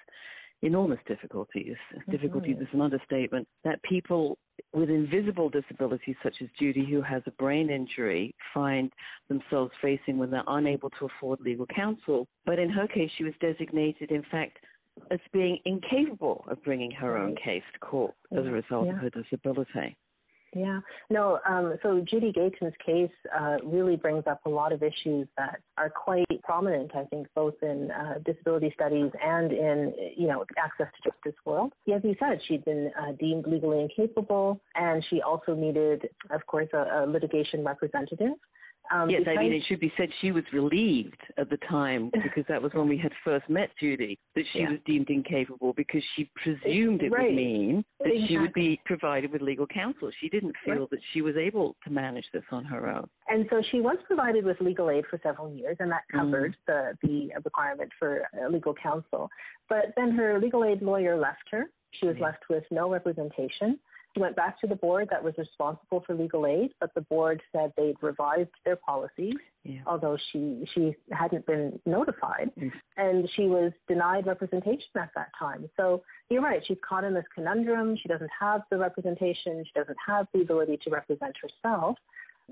enormous 0.62 1.00
difficulties. 1.08 1.76
Mm-hmm. 1.94 2.12
Difficulties 2.12 2.58
is 2.60 2.68
an 2.74 2.82
understatement. 2.82 3.48
That 3.64 3.82
people 3.84 4.38
with 4.74 4.90
invisible 4.90 5.50
disabilities, 5.50 6.16
such 6.24 6.36
as 6.42 6.50
Judy, 6.60 6.86
who 6.90 7.02
has 7.02 7.22
a 7.26 7.32
brain 7.32 7.70
injury, 7.70 8.34
find 8.54 8.92
themselves 9.30 9.72
facing 9.82 10.18
when 10.18 10.32
they're 10.32 10.44
unable 10.48 10.90
to 10.92 11.06
afford 11.06 11.40
legal 11.42 11.66
counsel. 11.68 12.28
But 12.46 12.60
in 12.60 12.70
her 12.70 12.88
case, 12.88 13.10
she 13.18 13.24
was 13.24 13.34
designated, 13.42 14.12
in 14.12 14.24
fact, 14.32 14.58
as 15.12 15.20
being 15.34 15.60
incapable 15.66 16.46
of 16.50 16.64
bringing 16.64 16.92
her 16.92 17.18
own 17.18 17.36
case 17.36 17.64
to 17.74 17.80
court 17.80 18.14
as 18.32 18.46
a 18.46 18.52
result 18.52 18.88
yeah. 18.88 18.94
of 18.94 19.00
her 19.00 19.10
disability. 19.10 19.96
Yeah, 20.56 20.80
no. 21.10 21.40
Um, 21.48 21.78
so 21.84 22.04
Judy 22.10 22.32
Gayton's 22.32 22.74
case 22.84 23.12
uh, 23.38 23.58
really 23.62 23.98
brings 23.98 24.24
up 24.26 24.40
a 24.46 24.50
lot 24.50 24.72
of 24.72 24.82
issues 24.82 25.28
that 25.38 25.60
are 25.78 25.90
quite 25.90 26.26
prominent, 26.44 26.92
I 26.96 27.04
think, 27.04 27.28
both 27.36 27.56
in 27.62 27.92
uh, 27.92 28.20
disability 28.26 28.72
studies 28.74 29.12
and 29.22 29.52
in 29.52 29.94
you 30.16 30.28
know 30.28 30.46
access 30.58 30.88
to 30.96 31.12
justice 31.12 31.38
world. 31.44 31.74
As 31.94 32.02
you 32.06 32.16
said, 32.20 32.40
she'd 32.48 32.64
been 32.64 32.90
uh, 32.98 33.12
deemed 33.20 33.46
legally 33.48 33.82
incapable, 33.82 34.62
and 34.76 35.04
she 35.10 35.22
also 35.22 35.54
needed, 35.54 36.08
of 36.32 36.46
course, 36.48 36.70
a, 36.74 37.04
a 37.04 37.06
litigation 37.06 37.66
representative. 37.66 38.38
Um, 38.94 39.10
yes, 39.10 39.22
I 39.28 39.40
mean, 39.42 39.54
it 39.54 39.64
should 39.68 39.80
be 39.80 39.92
said 39.98 40.10
she 40.22 40.32
was 40.32 40.44
relieved 40.54 41.22
at 41.38 41.50
the 41.50 41.58
time 41.70 42.12
because 42.24 42.44
that 42.48 42.62
was 42.62 42.72
when 42.74 42.88
we 42.88 42.98
had 42.98 43.12
first 43.24 43.50
met 43.50 43.70
Judy 43.80 44.20
that 44.36 44.44
she 44.54 44.60
yeah. 44.60 44.72
was 44.72 44.80
deemed 44.86 45.10
incapable 45.10 45.74
because 45.74 46.04
she 46.16 46.30
presumed 46.36 47.02
it 47.02 47.12
right. 47.12 47.28
would 47.28 47.36
mean 47.36 47.86
that 48.00 48.08
exactly. 48.08 48.28
she 48.28 48.38
would 48.38 48.54
be 48.54 48.80
provided 48.86 49.32
with 49.32 49.42
legal 49.42 49.68
counsel. 49.68 50.12
She 50.22 50.30
didn't 50.30 50.56
feel 50.64 50.82
right. 50.82 50.90
that 50.92 51.00
she 51.14 51.22
was 51.22 51.36
able 51.36 51.76
to 51.84 51.90
manage 51.90 52.26
this 52.34 52.44
on 52.52 52.64
her 52.66 52.88
own. 52.88 53.08
And 53.28 53.46
so 53.50 53.62
she 53.72 53.82
was 53.82 53.98
provided 54.08 54.46
with 54.46 54.60
legal 54.62 54.90
aid 54.90 55.06
for 55.10 55.20
several 55.24 55.52
years, 55.52 55.78
and 55.80 55.92
that 55.92 56.04
mm. 56.14 56.20
covered 56.20 56.56
mm. 56.70 56.96
the, 57.02 57.08
the 57.08 57.30
requirement 57.44 57.92
for 57.98 58.24
uh, 58.34 58.50
legal 58.50 58.74
counsel. 58.74 59.30
But 59.70 59.94
then 59.96 60.12
her 60.12 60.40
legal 60.40 60.64
aid 60.64 60.82
lawyer 60.82 61.18
left 61.18 61.44
her. 61.52 61.66
She 62.00 62.08
was 62.08 62.16
yeah. 62.20 62.26
left 62.26 62.44
with 62.50 62.64
no 62.72 62.90
representation. 62.92 63.80
She 64.16 64.22
went 64.22 64.38
back 64.38 64.60
to 64.62 64.68
the 64.68 64.76
board 64.76 65.10
that 65.12 65.22
was 65.22 65.34
responsible 65.38 66.02
for 66.08 66.16
legal 66.16 66.48
aid, 66.48 66.72
but 66.80 66.94
the 66.96 67.02
board 67.02 67.42
said 67.52 67.74
they'd 67.76 68.02
revised 68.02 68.50
their 68.64 68.78
policies, 68.78 69.36
yeah. 69.64 69.82
although 69.86 70.18
she 70.32 70.66
she 70.74 70.96
hadn't 71.12 71.46
been 71.46 71.78
notified, 71.86 72.50
mm. 72.58 72.72
and 72.96 73.30
she 73.36 73.44
was 73.48 73.74
denied 73.90 74.26
representation 74.26 74.88
at 74.96 75.10
that 75.16 75.32
time. 75.38 75.70
So 75.76 76.02
you're 76.30 76.42
right; 76.42 76.62
she's 76.66 76.78
caught 76.88 77.04
in 77.04 77.14
this 77.14 77.26
conundrum. 77.34 77.98
She 78.02 78.08
doesn't 78.08 78.32
have 78.40 78.62
the 78.72 78.78
representation. 78.78 79.66
She 79.66 79.78
doesn't 79.78 79.98
have 80.08 80.28
the 80.34 80.42
ability 80.42 80.80
to 80.86 80.90
represent 80.92 81.36
herself 81.42 81.98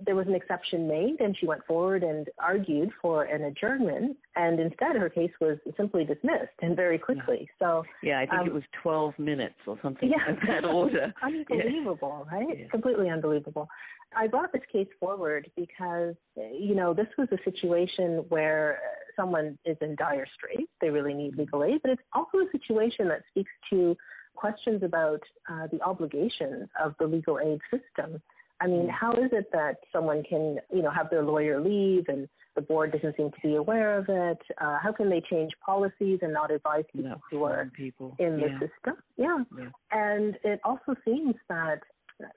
there 0.06 0.16
was 0.16 0.28
an 0.28 0.34
exception 0.34 0.88
made 0.88 1.18
and 1.20 1.38
she 1.40 1.46
went 1.46 1.64
forward 1.66 2.04
and 2.04 2.28
argued 2.40 2.90
for 3.02 3.24
an 3.24 3.44
adjournment 3.44 4.18
and 4.36 4.60
instead 4.60 4.96
her 4.96 5.10
case 5.10 5.32
was 5.40 5.58
simply 5.78 6.04
dismissed 6.04 6.58
and 6.62 6.76
very 6.76 6.98
quickly. 6.98 7.48
So 7.60 7.84
yeah 8.02 8.20
i 8.20 8.26
think 8.26 8.42
um, 8.42 8.48
it 8.48 8.54
was 8.54 8.64
12 8.82 9.18
minutes 9.20 9.56
or 9.68 9.78
something 9.82 10.10
yeah. 10.10 10.36
that 10.48 10.66
order 10.70 11.14
unbelievable 11.22 12.28
yeah. 12.32 12.38
right? 12.38 12.60
Yeah. 12.60 12.68
completely 12.70 13.10
unbelievable. 13.10 13.68
I 14.16 14.28
brought 14.28 14.52
this 14.52 14.62
case 14.72 14.88
forward 15.00 15.50
because 15.56 16.16
you 16.36 16.76
know 16.76 16.94
this 16.94 17.08
was 17.18 17.28
a 17.32 17.38
situation 17.44 18.26
where 18.30 18.80
someone 19.16 19.58
is 19.66 19.78
in 19.82 19.96
dire 19.96 20.28
straits. 20.36 20.72
They 20.82 20.90
really 20.90 21.14
need 21.14 21.38
legal 21.38 21.64
aid 21.64 21.82
but 21.84 21.92
it's 21.92 22.02
also 22.14 22.40
a 22.40 22.52
situation 22.52 23.08
that 23.10 23.22
speaks 23.30 23.52
to 23.70 23.96
questions 24.36 24.82
about 24.84 25.22
uh, 25.50 25.68
the 25.72 25.82
obligations 25.82 26.68
of 26.84 26.96
the 27.00 27.06
legal 27.06 27.40
aid 27.40 27.60
system 27.70 28.22
I 28.62 28.68
mean, 28.68 28.88
mm. 28.88 28.92
how 28.92 29.12
is 29.14 29.30
it 29.32 29.50
that 29.52 29.78
someone 29.92 30.24
can, 30.24 30.60
you 30.72 30.82
know, 30.82 30.92
have 30.92 31.10
their 31.10 31.24
lawyer 31.24 31.62
leave 31.62 32.06
and 32.08 32.28
the 32.56 32.62
board 32.62 32.92
doesn't 32.92 33.18
seem 33.18 33.32
to 33.32 33.38
be 33.42 33.56
aware 33.56 33.98
of 33.98 34.06
it? 34.08 34.38
Uh, 34.62 34.78
how 34.82 34.92
can 34.92 35.10
they 35.10 35.22
change 35.30 35.52
policies 35.66 36.20
and 36.22 36.34
not 36.34 36.52
advise 36.52 36.84
people 36.94 37.12
no, 37.12 37.22
who 37.30 37.44
are 37.44 37.70
people. 37.76 38.16
in 38.20 38.40
yeah. 38.40 38.48
the 38.48 38.68
system? 38.68 39.04
Yeah. 39.18 39.44
yeah. 39.58 39.70
And 39.92 40.38
it 40.44 40.60
also 40.64 40.96
seems 41.06 41.36
that 41.50 41.80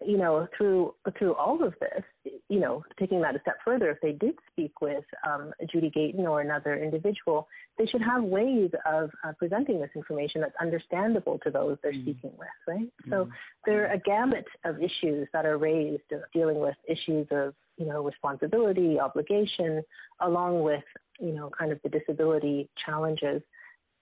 you 0.04 0.16
know, 0.16 0.46
through 0.56 0.94
through 1.18 1.34
all 1.34 1.62
of 1.62 1.74
this, 1.80 2.32
you 2.48 2.60
know, 2.60 2.84
taking 2.98 3.20
that 3.22 3.36
a 3.36 3.40
step 3.40 3.56
further, 3.64 3.90
if 3.90 3.98
they 4.00 4.12
did 4.12 4.34
speak 4.50 4.80
with 4.80 5.04
um, 5.26 5.52
Judy 5.70 5.90
Gayton 5.90 6.26
or 6.26 6.40
another 6.40 6.76
individual, 6.76 7.48
they 7.78 7.86
should 7.86 8.02
have 8.02 8.22
ways 8.22 8.70
of 8.90 9.10
uh, 9.24 9.32
presenting 9.38 9.80
this 9.80 9.90
information 9.94 10.40
that's 10.40 10.54
understandable 10.60 11.38
to 11.44 11.50
those 11.50 11.76
they're 11.82 11.92
mm. 11.92 12.02
speaking 12.02 12.32
with, 12.38 12.48
right? 12.66 12.88
Mm. 13.06 13.10
So 13.10 13.28
there 13.64 13.84
are 13.88 13.94
a 13.94 13.98
gamut 13.98 14.46
of 14.64 14.76
issues 14.78 15.28
that 15.32 15.44
are 15.44 15.58
raised 15.58 16.02
dealing 16.32 16.58
with 16.58 16.76
issues 16.88 17.26
of, 17.30 17.54
you 17.76 17.86
know, 17.86 18.02
responsibility, 18.04 18.98
obligation, 18.98 19.82
along 20.20 20.62
with, 20.62 20.84
you 21.20 21.32
know, 21.32 21.50
kind 21.58 21.72
of 21.72 21.80
the 21.82 21.88
disability 21.88 22.68
challenges. 22.84 23.42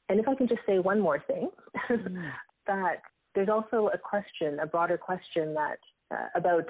And 0.09 0.21
if 0.21 0.29
I 0.29 0.35
can 0.35 0.49
just 0.49 0.61
say 0.67 0.79
one 0.79 1.01
more 1.01 1.23
thing, 1.27 1.51
mm. 1.91 2.31
that 2.67 3.03
there's 3.35 3.49
also 3.49 3.91
a 3.93 3.99
question, 3.99 4.59
a 4.61 4.67
broader 4.67 4.99
question 4.99 5.55
that 5.55 5.79
uh, 6.11 6.29
about 6.35 6.65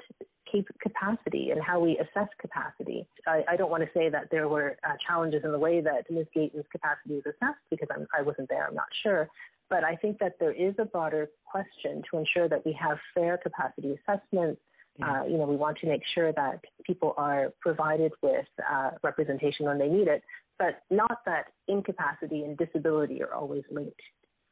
capacity 0.81 1.51
and 1.51 1.61
how 1.61 1.79
we 1.79 1.97
assess 1.97 2.29
capacity. 2.39 3.05
I, 3.27 3.43
I 3.49 3.55
don't 3.57 3.69
want 3.69 3.83
to 3.83 3.89
say 3.93 4.09
that 4.09 4.29
there 4.31 4.47
were 4.47 4.77
uh, 4.87 4.93
challenges 5.05 5.41
in 5.43 5.51
the 5.51 5.59
way 5.59 5.81
that 5.81 6.09
Ms. 6.09 6.27
Gayton's 6.33 6.65
capacity 6.71 7.15
was 7.15 7.23
assessed 7.25 7.59
because 7.69 7.87
I'm, 7.93 8.07
I 8.17 8.21
wasn't 8.21 8.49
there, 8.49 8.65
I'm 8.67 8.75
not 8.75 8.85
sure. 9.03 9.27
But 9.69 9.83
I 9.83 9.95
think 9.95 10.19
that 10.19 10.33
there 10.39 10.53
is 10.53 10.75
a 10.77 10.85
broader 10.85 11.27
question 11.43 12.03
to 12.11 12.19
ensure 12.19 12.47
that 12.47 12.65
we 12.65 12.77
have 12.79 12.97
fair 13.13 13.37
capacity 13.37 13.97
assessments. 13.97 14.61
Uh, 15.03 15.25
you 15.25 15.37
know, 15.37 15.45
we 15.45 15.57
want 15.57 15.77
to 15.79 15.87
make 15.87 16.01
sure 16.13 16.31
that 16.31 16.61
people 16.85 17.13
are 17.17 17.51
provided 17.59 18.13
with 18.21 18.45
uh, 18.71 18.91
representation 19.03 19.65
when 19.65 19.77
they 19.77 19.89
need 19.89 20.07
it, 20.07 20.23
but 20.57 20.83
not 20.89 21.19
that 21.25 21.47
incapacity 21.67 22.43
and 22.43 22.57
disability 22.57 23.21
are 23.21 23.33
always 23.33 23.63
linked. 23.69 23.99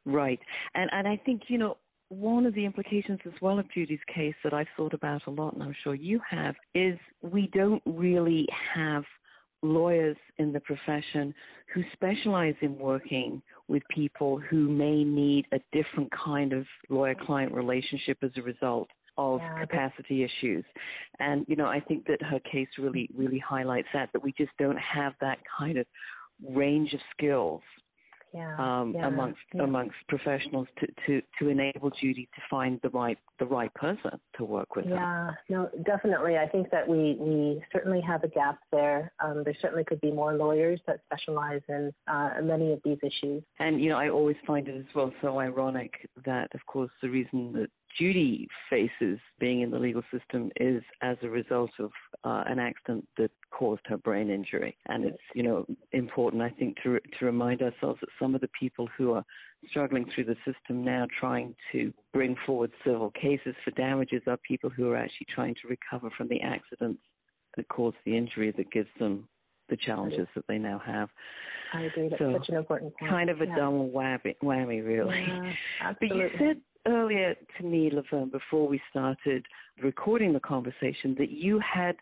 Right. 0.06 0.40
And 0.76 0.90
and 0.92 1.08
I 1.08 1.16
think, 1.16 1.44
you 1.48 1.58
know, 1.58 1.78
one 2.10 2.46
of 2.46 2.54
the 2.54 2.66
implications 2.66 3.20
as 3.26 3.34
well 3.42 3.60
of 3.60 3.72
Judy's 3.72 4.00
case 4.14 4.36
that 4.44 4.54
I've 4.54 4.68
thought 4.78 4.94
about 4.94 5.26
a 5.28 5.32
lot, 5.32 5.54
and 5.54 5.64
I'm 5.64 5.76
sure 5.84 5.96
you 5.96 6.20
have, 6.30 6.56
is 6.76 6.98
we 7.22 7.48
don't 7.54 7.82
really 7.86 8.48
have 8.74 9.04
lawyers 9.62 10.18
in 10.38 10.52
the 10.52 10.60
profession 10.60 11.34
who 11.74 11.82
specialize 11.94 12.56
in 12.62 12.78
working 12.78 13.42
with 13.68 13.82
people 13.90 14.40
who 14.40 14.70
may 14.70 15.04
need 15.04 15.48
a 15.54 15.60
different 15.72 16.12
kind 16.12 16.54
of 16.54 16.66
lawyer 16.90 17.16
client 17.16 17.54
relationship 17.54 18.18
as 18.22 18.32
a 18.38 18.42
result 18.42 18.90
of 19.18 19.40
yeah, 19.40 19.62
capacity 19.62 20.24
issues. 20.24 20.66
And, 21.20 21.46
you 21.48 21.56
know, 21.56 21.68
I 21.68 21.80
think 21.80 22.06
that 22.08 22.22
her 22.24 22.40
case 22.40 22.68
really, 22.78 23.10
really 23.16 23.40
highlights 23.40 23.88
that, 23.94 24.10
that 24.14 24.24
we 24.24 24.34
just 24.38 24.52
don't 24.60 24.80
have 24.80 25.14
that 25.22 25.38
kind 25.58 25.78
of 25.78 25.86
range 26.50 26.94
of 26.94 27.00
skills 27.16 27.62
yeah, 28.34 28.56
um, 28.58 28.94
yeah, 28.96 29.08
amongst 29.08 29.40
yeah. 29.54 29.64
amongst 29.64 29.96
professionals 30.08 30.68
to, 30.80 30.88
to, 31.06 31.22
to 31.40 31.50
enable 31.50 31.92
Judy 32.02 32.28
to 32.36 32.42
find 32.50 32.80
the 32.82 32.90
right 32.90 33.18
the 33.40 33.46
right 33.46 33.74
person 33.74 34.12
to 34.38 34.44
work 34.44 34.76
with. 34.76 34.86
Yeah, 34.88 34.98
her. 34.98 35.38
no, 35.50 35.70
definitely. 35.86 36.38
I 36.38 36.48
think 36.48 36.72
that 36.72 36.88
we 36.88 37.16
we 37.20 37.62
certainly 37.72 38.02
have 38.02 38.24
a 38.24 38.28
gap 38.28 38.60
there. 38.72 39.12
Um, 39.24 39.44
there 39.44 39.56
certainly 39.62 39.84
could 39.84 40.02
be 40.02 40.12
more 40.12 40.34
lawyers 40.34 40.80
that 40.88 41.00
specialize 41.06 41.62
in 41.70 41.92
uh, 42.08 42.32
many 42.42 42.74
of 42.74 42.80
these 42.84 42.98
issues. 43.04 43.44
And 43.60 43.82
you 43.82 43.90
know, 43.90 43.98
I 43.98 44.10
always 44.10 44.38
find 44.48 44.68
it 44.68 44.78
as 44.78 44.96
well 44.96 45.14
so 45.22 45.40
ironic 45.40 45.92
that, 46.26 46.50
of 46.54 46.66
course, 46.66 46.92
the 47.02 47.10
reason 47.10 47.54
that 47.54 47.70
Judy 48.00 48.48
faces 48.70 49.20
being 49.40 49.62
in 49.62 49.72
the 49.72 49.80
legal 49.80 50.04
system 50.12 50.50
is 50.60 50.82
as 51.02 51.18
a 51.22 51.30
result 51.30 51.72
of 51.80 51.92
uh, 52.24 52.44
an 52.48 52.60
accident 52.60 53.08
that 53.18 53.32
caused 53.52 53.82
her 53.86 53.98
brain 53.98 54.30
injury. 54.30 54.76
And 54.88 55.06
it's, 55.06 55.18
you 55.36 55.44
know, 55.44 55.66
important, 55.92 56.42
I 56.42 56.50
think, 56.50 56.78
to, 56.84 57.00
to 57.20 57.26
remind 57.26 57.62
ourselves 57.62 58.00
that 58.02 58.10
some 58.20 58.36
of 58.36 58.42
the 58.42 58.50
people 58.60 58.90
who 58.98 59.14
are 59.14 59.24
struggling 59.70 60.06
through 60.14 60.26
the 60.26 60.36
system 60.46 60.84
now 60.84 61.08
trying 61.20 61.56
to 61.72 61.94
bring 62.14 62.36
forward 62.46 62.72
civil 62.84 63.12
cases 63.12 63.56
for 63.64 63.72
damages 63.72 64.22
are 64.28 64.38
people 64.38 64.70
who 64.70 64.90
are 64.90 64.98
actually 64.98 65.28
trying 65.34 65.56
to 65.62 65.68
recover 65.68 66.10
from 66.18 66.28
the 66.28 66.42
accidents 66.42 67.02
that 67.56 67.68
caused 67.68 67.98
the 68.06 68.18
injury 68.18 68.52
that 68.58 68.72
gives 68.72 68.90
them 69.00 69.28
the 69.70 69.78
challenges 69.86 70.28
that 70.36 70.44
they 70.48 70.58
now 70.58 70.82
have. 70.86 71.10
I 71.74 71.84
agree. 71.84 72.10
That's 72.10 72.22
so, 72.22 72.34
such 72.34 72.50
an 72.50 72.56
important 72.56 72.94
point. 72.98 73.12
Kind 73.12 73.30
of 73.30 73.42
a 73.42 73.46
yeah. 73.46 73.56
double 73.56 73.90
whammy, 73.90 74.36
whammy 74.44 74.86
really. 74.86 75.26
Yeah, 75.28 75.94
but 76.00 76.10
you 76.10 76.30
said 76.38 76.58
earlier 76.88 77.36
to 77.58 77.64
me, 77.64 77.90
Laverne, 77.92 78.30
before 78.30 78.68
we 78.68 78.82
started 78.90 79.46
recording 79.82 80.34
the 80.34 80.40
conversation, 80.40 81.16
that 81.18 81.30
you 81.30 81.60
had 81.60 81.96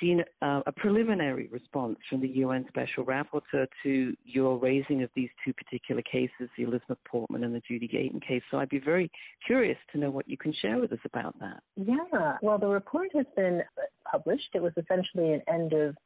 seen 0.00 0.22
uh, 0.40 0.60
a 0.66 0.72
preliminary 0.72 1.48
response 1.52 1.96
from 2.10 2.20
the 2.20 2.28
UN 2.28 2.64
Special 2.68 3.04
Rapporteur 3.04 3.66
to 3.82 4.16
your 4.24 4.58
raising 4.58 5.02
of 5.02 5.10
these 5.14 5.28
two 5.44 5.52
particular 5.52 6.02
cases, 6.02 6.48
the 6.56 6.64
Elizabeth 6.64 6.98
Portman 7.06 7.44
and 7.44 7.54
the 7.54 7.62
Judy 7.66 7.86
Gayton 7.86 8.20
case. 8.20 8.42
So 8.50 8.58
I'd 8.58 8.68
be 8.68 8.80
very 8.80 9.10
curious 9.46 9.78
to 9.92 9.98
know 9.98 10.10
what 10.10 10.28
you 10.28 10.36
can 10.36 10.52
share 10.60 10.78
with 10.78 10.92
us 10.92 10.98
about 11.04 11.38
that. 11.40 11.62
Yeah, 11.76 12.36
well, 12.42 12.58
the 12.58 12.66
report 12.66 13.08
has 13.14 13.26
been 13.36 13.62
published. 14.10 14.50
It 14.54 14.62
was 14.62 14.72
essentially 14.76 15.32
an 15.34 15.42
end 15.48 15.72
of 15.72 15.96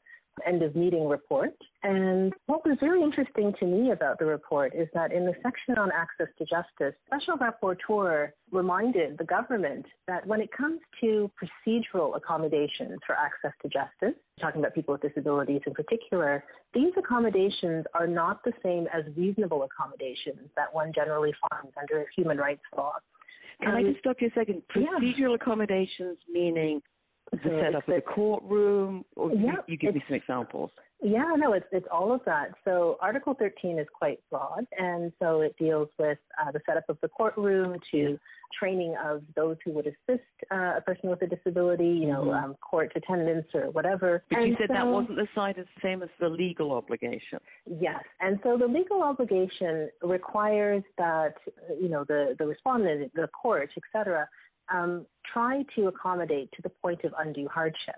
end 0.47 0.63
of 0.63 0.77
meeting 0.77 1.09
report. 1.09 1.55
And 1.83 2.33
what 2.47 2.67
was 2.67 2.77
very 2.81 3.03
interesting 3.03 3.53
to 3.61 3.67
me 3.67 3.93
about 3.93 4.19
the 4.19 4.25
report 4.25 4.75
is 4.75 4.89
that 4.95 5.13
in 5.13 5.25
the 5.25 5.35
section 5.43 5.79
on 5.79 5.91
access 5.93 6.27
to 6.39 6.45
justice, 6.45 6.99
Special 7.07 7.37
Rapporteur 7.39 8.31
reminded 8.51 9.19
the 9.19 9.25
government 9.25 9.87
that 10.07 10.27
when 10.27 10.41
it 10.41 10.51
comes 10.53 10.81
to 11.01 11.31
procedural 11.41 12.17
accommodations 12.17 12.99
for 13.07 13.15
access 13.15 13.53
to 13.63 13.69
justice, 13.69 14.19
talking 14.41 14.61
about 14.61 14.75
people 14.75 14.93
with 14.93 15.03
disabilities 15.03 15.61
in 15.67 15.75
particular, 15.75 16.45
these 16.75 16.93
accommodations 16.99 17.85
are 17.95 18.07
not 18.07 18.43
the 18.45 18.53
same 18.63 18.87
as 18.93 19.05
reasonable 19.17 19.63
accommodations 19.63 20.51
that 20.57 20.73
one 20.73 20.93
generally 20.95 21.33
finds 21.51 21.73
under 21.81 22.07
human 22.17 22.37
rights 22.37 22.63
law. 22.77 22.93
Can 23.61 23.71
um, 23.71 23.77
I 23.77 23.83
just 23.83 24.01
stop 24.01 24.17
you 24.21 24.29
a 24.29 24.39
second? 24.39 24.63
Procedural 24.75 25.31
yeah. 25.31 25.35
accommodations 25.35 26.19
meaning 26.29 26.83
The 27.33 27.39
so 27.43 27.61
setup 27.61 27.89
of 27.89 27.95
the 27.95 28.01
courtroom, 28.03 29.05
or 29.17 29.33
yeah, 29.33 29.53
you, 29.67 29.73
you 29.73 29.77
give 29.77 29.95
me 29.95 30.03
some 30.09 30.17
examples. 30.17 30.71
Yeah, 31.03 31.35
no, 31.37 31.53
it's 31.53 31.67
it's 31.73 31.87
all 31.93 32.13
of 32.13 32.21
that. 32.25 32.53
So 32.65 32.97
Article 33.01 33.35
13 33.39 33.79
is 33.79 33.87
quite 33.93 34.19
broad, 34.31 34.67
and 34.79 35.13
so 35.19 35.43
it 35.43 35.55
deals 35.59 35.89
with 35.99 36.19
uh, 36.41 36.51
the 36.53 36.61
setup 36.65 36.89
of 36.89 36.97
the 37.03 37.09
courtroom 37.09 37.79
to 37.93 38.19
training 38.59 38.95
of 39.05 39.23
those 39.35 39.57
who 39.65 39.73
would 39.73 39.87
assist 39.87 40.25
uh, 40.51 40.77
a 40.79 40.83
person 40.87 41.11
with 41.11 41.21
a 41.21 41.27
disability, 41.27 41.89
you 41.89 42.07
know, 42.07 42.25
mm-hmm. 42.25 42.45
um, 42.45 42.55
court 42.63 42.93
attendance 42.97 43.47
or 43.53 43.71
whatever. 43.71 44.23
But 44.31 44.39
and 44.39 44.49
you 44.49 44.57
said 44.59 44.69
so, 44.69 44.75
that 44.75 44.87
wasn't 44.87 45.17
the 45.17 45.29
side 45.35 45.59
as 45.59 45.67
same 45.83 46.03
as 46.03 46.09
the 46.19 46.29
legal 46.29 46.73
obligation. 46.73 47.41
Yes, 47.67 48.03
and 48.21 48.39
so 48.43 48.57
the 48.57 48.67
legal 48.67 49.03
obligation 49.03 49.91
requires 50.03 50.83
that 50.97 51.35
you 51.79 51.91
know 51.91 52.05
the 52.05 52.37
the 52.39 52.47
respondent, 52.47 53.13
the 53.15 53.29
court, 53.29 53.71
etc., 53.77 54.29
um, 54.73 55.07
try 55.33 55.65
to 55.77 55.89
accommodate 55.89 56.51
to 56.53 56.63
the 56.63 56.69
point 56.69 57.05
of 57.05 57.13
undue 57.19 57.49
hardship. 57.49 57.97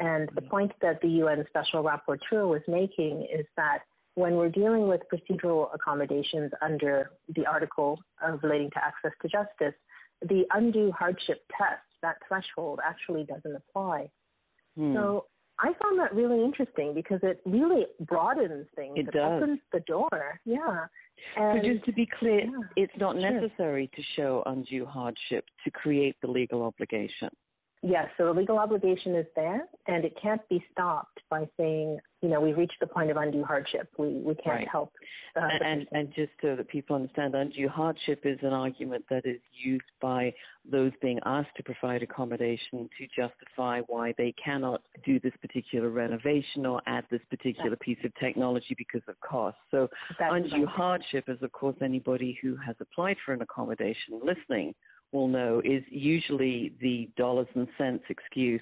And 0.00 0.28
the 0.34 0.42
point 0.42 0.72
that 0.82 1.00
the 1.00 1.08
UN 1.08 1.44
Special 1.48 1.84
Rapporteur 1.84 2.48
was 2.48 2.62
making 2.66 3.26
is 3.32 3.46
that 3.56 3.80
when 4.14 4.34
we're 4.34 4.48
dealing 4.48 4.88
with 4.88 5.00
procedural 5.12 5.74
accommodations 5.74 6.52
under 6.62 7.10
the 7.34 7.46
article 7.46 7.98
relating 8.42 8.70
to 8.70 8.84
access 8.84 9.12
to 9.22 9.28
justice, 9.28 9.78
the 10.22 10.44
undue 10.52 10.92
hardship 10.92 11.42
test, 11.56 11.82
that 12.02 12.16
threshold, 12.26 12.80
actually 12.84 13.24
doesn't 13.24 13.56
apply. 13.56 14.08
Hmm. 14.76 14.94
So 14.94 15.26
I 15.58 15.72
found 15.82 15.98
that 16.00 16.14
really 16.14 16.42
interesting 16.42 16.94
because 16.94 17.20
it 17.22 17.40
really 17.44 17.86
broadens 18.00 18.66
things. 18.74 18.94
It, 18.96 19.08
it 19.08 19.12
does. 19.12 19.42
opens 19.42 19.60
the 19.72 19.80
door. 19.80 20.40
Yeah. 20.44 20.86
And, 21.36 21.60
so 21.62 21.68
just 21.72 21.84
to 21.86 21.92
be 21.92 22.08
clear, 22.18 22.40
yeah, 22.40 22.58
it's 22.76 22.92
not 22.98 23.16
necessary 23.16 23.88
sure. 23.94 23.96
to 23.96 24.02
show 24.16 24.42
undue 24.46 24.84
hardship 24.84 25.44
to 25.64 25.70
create 25.70 26.16
the 26.22 26.28
legal 26.28 26.62
obligation. 26.62 27.30
Yes, 27.86 28.06
so 28.16 28.24
the 28.24 28.32
legal 28.32 28.58
obligation 28.58 29.14
is 29.14 29.26
there, 29.36 29.68
and 29.88 30.06
it 30.06 30.14
can't 30.20 30.40
be 30.48 30.64
stopped 30.72 31.20
by 31.28 31.46
saying, 31.58 31.98
you 32.22 32.30
know, 32.30 32.40
we've 32.40 32.56
reached 32.56 32.80
the 32.80 32.86
point 32.86 33.10
of 33.10 33.18
undue 33.18 33.44
hardship. 33.44 33.90
We 33.98 34.22
we 34.24 34.34
can't 34.36 34.60
right. 34.60 34.68
help. 34.72 34.94
Uh, 35.36 35.40
and, 35.42 35.62
and, 35.62 35.88
and 35.92 36.14
just 36.14 36.30
so 36.40 36.56
that 36.56 36.66
people 36.70 36.96
understand, 36.96 37.34
undue 37.34 37.68
hardship 37.68 38.22
is 38.24 38.38
an 38.40 38.54
argument 38.54 39.04
that 39.10 39.26
is 39.26 39.38
used 39.62 39.84
by 40.00 40.32
those 40.64 40.92
being 41.02 41.20
asked 41.26 41.54
to 41.58 41.62
provide 41.62 42.02
accommodation 42.02 42.88
to 42.98 43.06
justify 43.14 43.82
why 43.86 44.14
they 44.16 44.34
cannot 44.42 44.80
do 45.04 45.20
this 45.20 45.34
particular 45.42 45.90
renovation 45.90 46.64
or 46.64 46.80
add 46.86 47.04
this 47.10 47.20
particular 47.28 47.76
piece 47.76 47.98
of 48.02 48.14
technology 48.14 48.74
because 48.78 49.02
of 49.08 49.14
cost. 49.20 49.58
So 49.70 49.90
That's 50.18 50.32
undue 50.32 50.64
right. 50.64 50.74
hardship 50.74 51.24
is, 51.28 51.42
of 51.42 51.52
course, 51.52 51.76
anybody 51.82 52.38
who 52.40 52.56
has 52.66 52.76
applied 52.80 53.18
for 53.26 53.34
an 53.34 53.42
accommodation 53.42 54.22
listening 54.22 54.74
will 55.14 55.28
know 55.28 55.62
is 55.64 55.82
usually 55.88 56.74
the 56.80 57.08
dollars 57.16 57.46
and 57.54 57.68
cents 57.78 58.04
excuse 58.10 58.60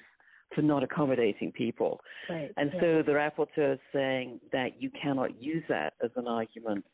for 0.55 0.61
not 0.61 0.83
accommodating 0.83 1.51
people. 1.51 1.99
Right. 2.29 2.51
And 2.57 2.71
yeah. 2.73 2.79
so 2.79 3.03
the 3.03 3.11
rapporteur 3.11 3.73
is 3.73 3.79
saying 3.91 4.39
that 4.51 4.81
you 4.81 4.89
cannot 4.91 5.41
use 5.41 5.63
that 5.67 5.93
as 6.03 6.11
an 6.15 6.27
argument 6.27 6.85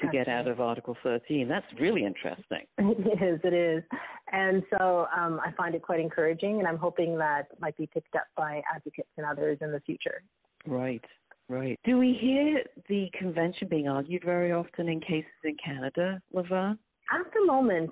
to 0.00 0.08
get 0.08 0.26
out 0.28 0.48
of 0.48 0.60
Article 0.60 0.96
13. 1.02 1.48
That's 1.48 1.66
really 1.80 2.04
interesting. 2.04 2.66
It 2.78 3.22
is, 3.22 3.40
it 3.44 3.54
is. 3.54 3.82
And 4.32 4.62
so 4.70 5.06
um, 5.16 5.40
I 5.44 5.52
find 5.56 5.74
it 5.74 5.82
quite 5.82 6.00
encouraging, 6.00 6.58
and 6.58 6.66
I'm 6.66 6.76
hoping 6.76 7.16
that 7.18 7.44
might 7.60 7.76
be 7.76 7.86
picked 7.86 8.16
up 8.16 8.26
by 8.36 8.60
advocates 8.74 9.08
and 9.16 9.24
others 9.24 9.58
in 9.60 9.70
the 9.70 9.80
future. 9.80 10.22
Right, 10.66 11.04
right. 11.48 11.78
Do 11.84 11.98
we 11.98 12.18
hear 12.20 12.62
the 12.88 13.08
convention 13.16 13.68
being 13.68 13.86
argued 13.86 14.24
very 14.24 14.52
often 14.52 14.88
in 14.88 15.00
cases 15.00 15.30
in 15.44 15.56
Canada, 15.64 16.20
Laverne? 16.32 16.78
At 17.12 17.32
the 17.32 17.46
moment, 17.46 17.90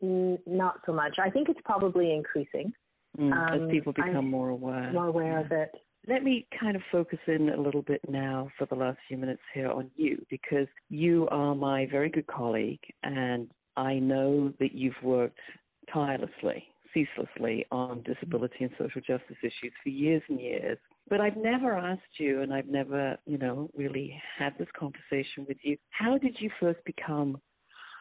not 0.00 0.80
so 0.86 0.92
much. 0.92 1.16
I 1.22 1.30
think 1.30 1.48
it's 1.48 1.60
probably 1.64 2.12
increasing. 2.12 2.72
Mm, 3.18 3.32
um, 3.32 3.64
as 3.64 3.70
people 3.70 3.92
become 3.92 4.16
I'm 4.16 4.30
more 4.30 4.50
aware. 4.50 4.92
More 4.92 5.06
aware 5.06 5.40
yeah. 5.40 5.40
of 5.40 5.52
it. 5.52 5.70
Let 6.08 6.22
me 6.22 6.46
kind 6.58 6.76
of 6.76 6.82
focus 6.90 7.18
in 7.26 7.50
a 7.50 7.60
little 7.60 7.82
bit 7.82 8.00
now 8.08 8.48
for 8.58 8.66
the 8.66 8.74
last 8.74 8.98
few 9.06 9.18
minutes 9.18 9.42
here 9.52 9.70
on 9.70 9.90
you 9.96 10.24
because 10.30 10.66
you 10.88 11.28
are 11.30 11.54
my 11.54 11.86
very 11.90 12.08
good 12.08 12.26
colleague 12.26 12.80
and 13.02 13.50
I 13.76 13.98
know 13.98 14.52
that 14.60 14.72
you've 14.72 15.00
worked 15.02 15.38
tirelessly, 15.92 16.64
ceaselessly 16.94 17.66
on 17.70 18.02
disability 18.02 18.64
and 18.64 18.70
social 18.78 19.00
justice 19.00 19.36
issues 19.42 19.72
for 19.82 19.90
years 19.90 20.22
and 20.28 20.40
years. 20.40 20.78
But 21.08 21.20
I've 21.20 21.36
never 21.36 21.76
asked 21.76 22.18
you 22.18 22.40
and 22.40 22.52
I've 22.54 22.68
never, 22.68 23.18
you 23.26 23.36
know, 23.36 23.70
really 23.76 24.20
had 24.38 24.54
this 24.58 24.68
conversation 24.78 25.44
with 25.46 25.58
you. 25.62 25.76
How 25.90 26.16
did 26.16 26.36
you 26.40 26.50
first 26.58 26.82
become 26.86 27.40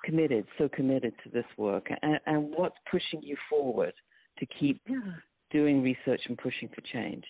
committed, 0.03 0.45
so 0.57 0.69
committed 0.69 1.13
to 1.23 1.29
this 1.29 1.45
work, 1.57 1.87
and, 2.01 2.19
and 2.25 2.53
what's 2.55 2.75
pushing 2.89 3.21
you 3.21 3.35
forward 3.49 3.93
to 4.39 4.45
keep 4.59 4.81
yeah. 4.87 4.99
doing 5.51 5.81
research 5.81 6.21
and 6.27 6.37
pushing 6.37 6.69
for 6.69 6.81
change? 6.93 7.25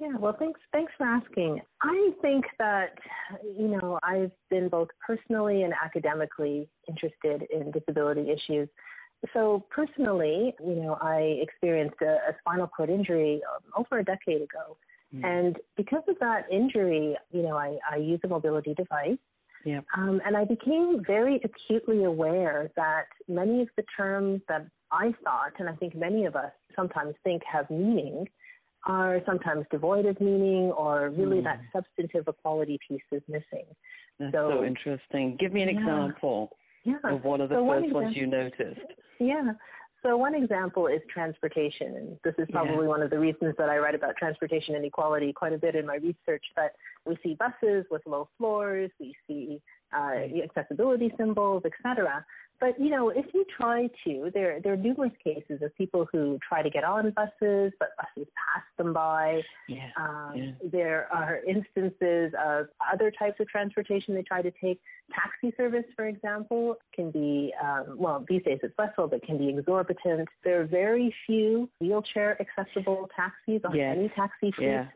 Yeah, 0.00 0.16
well, 0.16 0.36
thanks. 0.38 0.60
Thanks 0.72 0.92
for 0.96 1.06
asking. 1.06 1.60
I 1.82 2.10
think 2.22 2.44
that 2.58 2.94
you 3.42 3.66
know 3.66 3.98
I've 4.04 4.30
been 4.48 4.68
both 4.68 4.88
personally 5.04 5.64
and 5.64 5.74
academically 5.84 6.68
interested 6.86 7.48
in 7.52 7.72
disability 7.72 8.30
issues. 8.30 8.68
So 9.32 9.64
personally, 9.70 10.54
you 10.64 10.76
know, 10.76 10.96
I 11.00 11.40
experienced 11.42 11.96
a, 12.00 12.12
a 12.12 12.36
spinal 12.38 12.68
cord 12.68 12.90
injury 12.90 13.40
over 13.76 13.98
a 13.98 14.04
decade 14.04 14.42
ago, 14.42 14.76
mm. 15.12 15.24
and 15.24 15.56
because 15.76 16.04
of 16.06 16.16
that 16.20 16.44
injury, 16.48 17.16
you 17.32 17.42
know, 17.42 17.56
I, 17.56 17.78
I 17.90 17.96
use 17.96 18.20
a 18.24 18.28
mobility 18.28 18.74
device, 18.74 19.18
yeah. 19.64 19.80
Um, 19.96 20.20
and 20.24 20.36
I 20.36 20.44
became 20.44 21.02
very 21.06 21.40
acutely 21.44 22.04
aware 22.04 22.70
that 22.76 23.06
many 23.26 23.62
of 23.62 23.68
the 23.76 23.84
terms 23.96 24.40
that 24.48 24.66
I 24.92 25.12
thought, 25.24 25.52
and 25.58 25.68
I 25.68 25.74
think 25.74 25.94
many 25.94 26.24
of 26.24 26.36
us 26.36 26.52
sometimes 26.74 27.14
think 27.24 27.42
have 27.50 27.68
meaning, 27.70 28.26
are 28.86 29.20
sometimes 29.26 29.66
devoid 29.70 30.06
of 30.06 30.20
meaning 30.20 30.70
or 30.72 31.10
really 31.10 31.38
mm. 31.38 31.44
that 31.44 31.60
substantive 31.74 32.28
equality 32.28 32.78
piece 32.88 33.02
is 33.12 33.22
missing. 33.28 33.66
That's 34.18 34.32
so, 34.32 34.58
so 34.58 34.64
interesting. 34.64 35.36
Give 35.38 35.52
me 35.52 35.62
an 35.62 35.68
yeah. 35.68 35.80
example 35.80 36.50
yeah. 36.84 36.96
of 37.04 37.24
one 37.24 37.40
of 37.40 37.48
the 37.48 37.56
so 37.56 37.66
first 37.66 37.92
ones 37.92 38.16
you 38.16 38.26
noticed. 38.26 38.80
Yeah. 39.18 39.52
So 40.02 40.16
one 40.16 40.34
example 40.34 40.86
is 40.86 41.00
transportation, 41.12 41.96
and 41.96 42.18
this 42.22 42.34
is 42.38 42.46
probably 42.52 42.84
yeah. 42.84 42.90
one 42.90 43.02
of 43.02 43.10
the 43.10 43.18
reasons 43.18 43.54
that 43.58 43.68
I 43.68 43.78
write 43.78 43.96
about 43.96 44.16
transportation 44.16 44.76
inequality 44.76 45.32
quite 45.32 45.52
a 45.52 45.58
bit 45.58 45.74
in 45.74 45.86
my 45.86 45.96
research. 45.96 46.44
But 46.54 46.72
we 47.04 47.18
see 47.22 47.34
buses 47.34 47.84
with 47.90 48.02
low 48.06 48.28
floors, 48.38 48.90
we 49.00 49.14
see 49.26 49.60
uh, 49.92 50.14
accessibility 50.44 51.12
symbols, 51.18 51.64
etc. 51.64 52.24
But 52.60 52.78
you 52.80 52.90
know, 52.90 53.10
if 53.10 53.26
you 53.32 53.44
try 53.56 53.88
to, 54.04 54.30
there 54.34 54.60
there 54.60 54.72
are 54.72 54.76
numerous 54.76 55.12
cases 55.22 55.62
of 55.62 55.74
people 55.76 56.08
who 56.10 56.38
try 56.46 56.62
to 56.62 56.70
get 56.70 56.82
on 56.82 57.10
buses, 57.10 57.72
but 57.78 57.90
buses 57.96 58.28
pass 58.34 58.64
them 58.76 58.92
by. 58.92 59.42
Yeah. 59.68 59.90
Um, 59.96 60.32
yeah. 60.34 60.50
There 60.64 61.08
are 61.12 61.38
instances 61.46 62.32
of 62.44 62.66
other 62.92 63.12
types 63.16 63.38
of 63.38 63.48
transportation 63.48 64.14
they 64.14 64.22
try 64.22 64.42
to 64.42 64.50
take. 64.62 64.80
Taxi 65.14 65.54
service, 65.56 65.84
for 65.96 66.06
example, 66.06 66.76
can 66.94 67.10
be 67.10 67.54
um, 67.62 67.96
well 67.96 68.24
these 68.28 68.42
days 68.42 68.58
it's 68.62 68.74
less 68.78 68.90
so, 68.96 69.06
but 69.06 69.22
can 69.22 69.38
be 69.38 69.48
exorbitant. 69.48 70.28
There 70.44 70.60
are 70.60 70.66
very 70.66 71.14
few 71.26 71.68
wheelchair 71.80 72.40
accessible 72.40 73.08
taxis 73.14 73.62
on 73.64 73.74
yes. 73.76 73.96
any 73.96 74.08
taxi 74.10 74.52
fleet. 74.52 74.66
Yeah. 74.66 74.86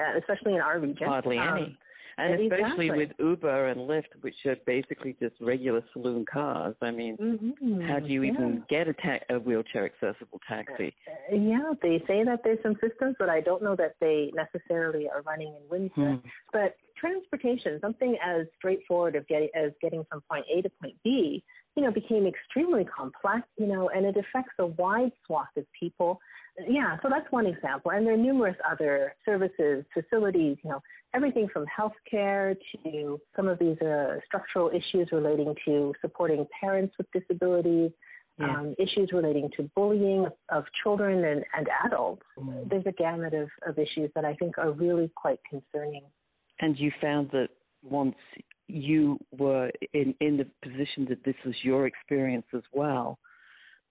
Uh, 0.00 0.18
especially 0.18 0.54
in 0.54 0.60
our 0.60 0.80
region. 0.80 1.06
Hardly 1.06 1.38
um, 1.38 1.56
any. 1.56 1.78
And 2.18 2.40
especially 2.40 2.90
with 2.90 3.10
Uber 3.18 3.68
and 3.68 3.80
Lyft, 3.80 4.14
which 4.20 4.34
are 4.46 4.56
basically 4.66 5.16
just 5.20 5.34
regular 5.40 5.82
saloon 5.92 6.24
cars. 6.30 6.74
I 6.80 6.90
mean, 6.90 7.16
mm-hmm. 7.16 7.80
how 7.82 8.00
do 8.00 8.06
you 8.06 8.22
yeah. 8.22 8.32
even 8.32 8.64
get 8.68 8.88
a, 8.88 8.92
ta- 8.92 9.24
a 9.30 9.38
wheelchair 9.38 9.84
accessible 9.86 10.40
taxi? 10.48 10.94
Uh, 11.08 11.36
yeah, 11.36 11.72
they 11.82 12.02
say 12.06 12.24
that 12.24 12.40
there's 12.44 12.62
some 12.62 12.76
systems, 12.80 13.16
but 13.18 13.28
I 13.28 13.40
don't 13.40 13.62
know 13.62 13.76
that 13.76 13.96
they 14.00 14.32
necessarily 14.34 15.08
are 15.08 15.22
running 15.22 15.48
in 15.48 15.68
Windsor. 15.68 16.20
Hmm. 16.20 16.28
But 16.52 16.76
transportation, 16.98 17.78
something 17.80 18.16
as 18.24 18.46
straightforward 18.58 19.16
of 19.16 19.26
getting, 19.26 19.48
as 19.54 19.72
getting 19.80 20.04
from 20.08 20.22
point 20.30 20.44
A 20.54 20.62
to 20.62 20.70
point 20.80 20.94
B, 21.02 21.42
you 21.76 21.82
know, 21.82 21.90
became 21.90 22.26
extremely 22.26 22.84
complex, 22.84 23.46
you 23.58 23.66
know, 23.66 23.88
and 23.90 24.06
it 24.06 24.16
affects 24.16 24.52
a 24.58 24.66
wide 24.66 25.10
swath 25.26 25.48
of 25.56 25.64
people. 25.78 26.20
Yeah, 26.68 26.96
so 27.02 27.08
that's 27.10 27.30
one 27.32 27.46
example. 27.46 27.90
And 27.90 28.06
there 28.06 28.14
are 28.14 28.16
numerous 28.16 28.56
other 28.70 29.14
services, 29.24 29.84
facilities, 29.92 30.56
you 30.62 30.70
know, 30.70 30.80
everything 31.14 31.48
from 31.52 31.66
healthcare 31.66 32.56
to 32.84 33.20
some 33.34 33.48
of 33.48 33.58
these 33.58 33.80
uh, 33.80 34.18
structural 34.24 34.70
issues 34.70 35.08
relating 35.10 35.54
to 35.64 35.92
supporting 36.00 36.46
parents 36.60 36.94
with 36.96 37.08
disabilities, 37.12 37.90
yeah. 38.38 38.56
um, 38.56 38.74
issues 38.78 39.10
relating 39.12 39.50
to 39.56 39.68
bullying 39.74 40.26
of 40.50 40.64
children 40.82 41.24
and, 41.24 41.44
and 41.56 41.68
adults. 41.86 42.22
Mm. 42.38 42.68
There's 42.70 42.86
a 42.86 42.92
gamut 42.92 43.34
of, 43.34 43.48
of 43.66 43.76
issues 43.78 44.10
that 44.14 44.24
I 44.24 44.34
think 44.34 44.56
are 44.58 44.70
really 44.70 45.10
quite 45.16 45.40
concerning. 45.50 46.02
And 46.60 46.78
you 46.78 46.92
found 47.00 47.30
that 47.32 47.48
once 47.82 48.16
you 48.74 49.18
were 49.30 49.70
in, 49.92 50.14
in 50.20 50.36
the 50.36 50.46
position 50.62 51.06
that 51.08 51.24
this 51.24 51.36
was 51.46 51.54
your 51.62 51.86
experience 51.86 52.46
as 52.52 52.62
well, 52.72 53.18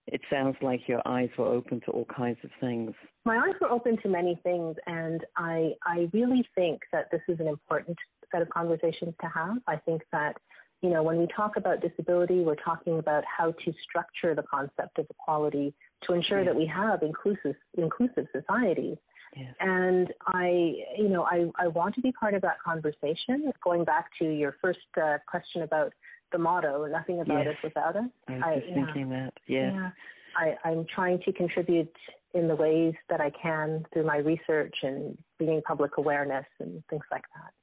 it 0.07 0.19
sounds 0.29 0.57
like 0.61 0.81
your 0.87 1.01
eyes 1.05 1.29
were 1.37 1.47
open 1.47 1.79
to 1.85 1.91
all 1.91 2.05
kinds 2.05 2.37
of 2.43 2.49
things. 2.59 2.93
My 3.23 3.37
eyes 3.37 3.55
were 3.61 3.69
open 3.69 3.97
to 4.01 4.09
many 4.09 4.37
things, 4.43 4.75
and 4.85 5.21
I, 5.37 5.71
I 5.85 6.09
really 6.11 6.45
think 6.55 6.81
that 6.91 7.09
this 7.11 7.21
is 7.29 7.39
an 7.39 7.47
important 7.47 7.97
set 8.31 8.41
of 8.41 8.49
conversations 8.49 9.13
to 9.21 9.27
have. 9.33 9.57
I 9.67 9.77
think 9.77 10.01
that, 10.11 10.35
you 10.81 10.89
know, 10.89 11.03
when 11.03 11.17
we 11.17 11.27
talk 11.33 11.55
about 11.55 11.79
disability, 11.79 12.41
we're 12.41 12.55
talking 12.55 12.99
about 12.99 13.23
how 13.25 13.51
to 13.51 13.73
structure 13.87 14.35
the 14.35 14.43
concept 14.43 14.99
of 14.99 15.05
equality 15.09 15.73
to 16.07 16.13
ensure 16.13 16.39
yeah. 16.39 16.45
that 16.45 16.55
we 16.55 16.65
have 16.65 17.01
inclusive 17.01 17.55
inclusive 17.77 18.27
societies. 18.35 18.97
Yes. 19.35 19.55
And 19.59 20.13
I, 20.27 20.73
you 20.97 21.09
know, 21.09 21.23
I, 21.23 21.49
I 21.57 21.67
want 21.67 21.95
to 21.95 22.01
be 22.01 22.11
part 22.11 22.33
of 22.33 22.41
that 22.43 22.61
conversation. 22.63 23.51
Going 23.63 23.83
back 23.83 24.05
to 24.19 24.25
your 24.25 24.55
first 24.61 24.79
uh, 25.01 25.17
question 25.27 25.63
about 25.63 25.93
the 26.31 26.37
motto, 26.37 26.85
nothing 26.85 27.21
about 27.21 27.45
yes. 27.45 27.55
us 27.55 27.63
without 27.63 27.95
us. 27.95 28.09
I 28.27 28.33
was 28.33 28.41
I, 28.45 28.55
just 28.55 28.67
yeah, 28.67 28.75
thinking 28.75 29.09
that. 29.09 29.33
Yeah. 29.47 29.71
yeah. 29.73 29.89
I, 30.37 30.69
I'm 30.69 30.85
trying 30.93 31.19
to 31.25 31.31
contribute 31.33 31.95
in 32.33 32.47
the 32.47 32.55
ways 32.55 32.93
that 33.09 33.21
I 33.21 33.31
can 33.41 33.85
through 33.93 34.05
my 34.05 34.17
research 34.17 34.75
and 34.81 35.17
bringing 35.37 35.61
public 35.61 35.97
awareness 35.97 36.45
and 36.59 36.83
things 36.89 37.03
like 37.11 37.23
that. 37.35 37.53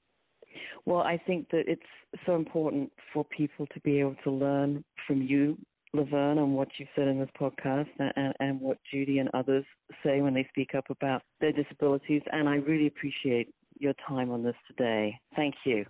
Well, 0.85 1.01
I 1.01 1.19
think 1.27 1.51
that 1.51 1.65
it's 1.67 1.83
so 2.27 2.37
important 2.37 2.93
for 3.13 3.25
people 3.25 3.67
to 3.67 3.81
be 3.81 4.01
able 4.01 4.17
to 4.25 4.31
learn 4.31 4.85
from 5.07 5.23
you, 5.23 5.59
Laverne, 5.93 6.39
and 6.39 6.55
what 6.55 6.69
you've 6.79 6.89
said 6.95 7.09
in 7.09 7.19
this 7.19 7.29
podcast 7.39 7.89
and, 7.99 8.35
and 8.39 8.61
what 8.61 8.79
Judy 8.93 9.19
and 9.19 9.29
others 9.35 9.65
say 10.05 10.21
when 10.21 10.35
they 10.35 10.47
speak 10.51 10.75
up 10.75 10.89
about 10.91 11.23
their 11.41 11.53
disabilities. 11.53 12.23
And 12.33 12.49
I 12.49 12.57
really 12.57 12.87
appreciate 12.87 13.53
your 13.79 13.95
time 14.07 14.31
on 14.31 14.43
this 14.43 14.55
today. 14.69 15.19
Thank 15.35 15.55
you. 15.65 15.85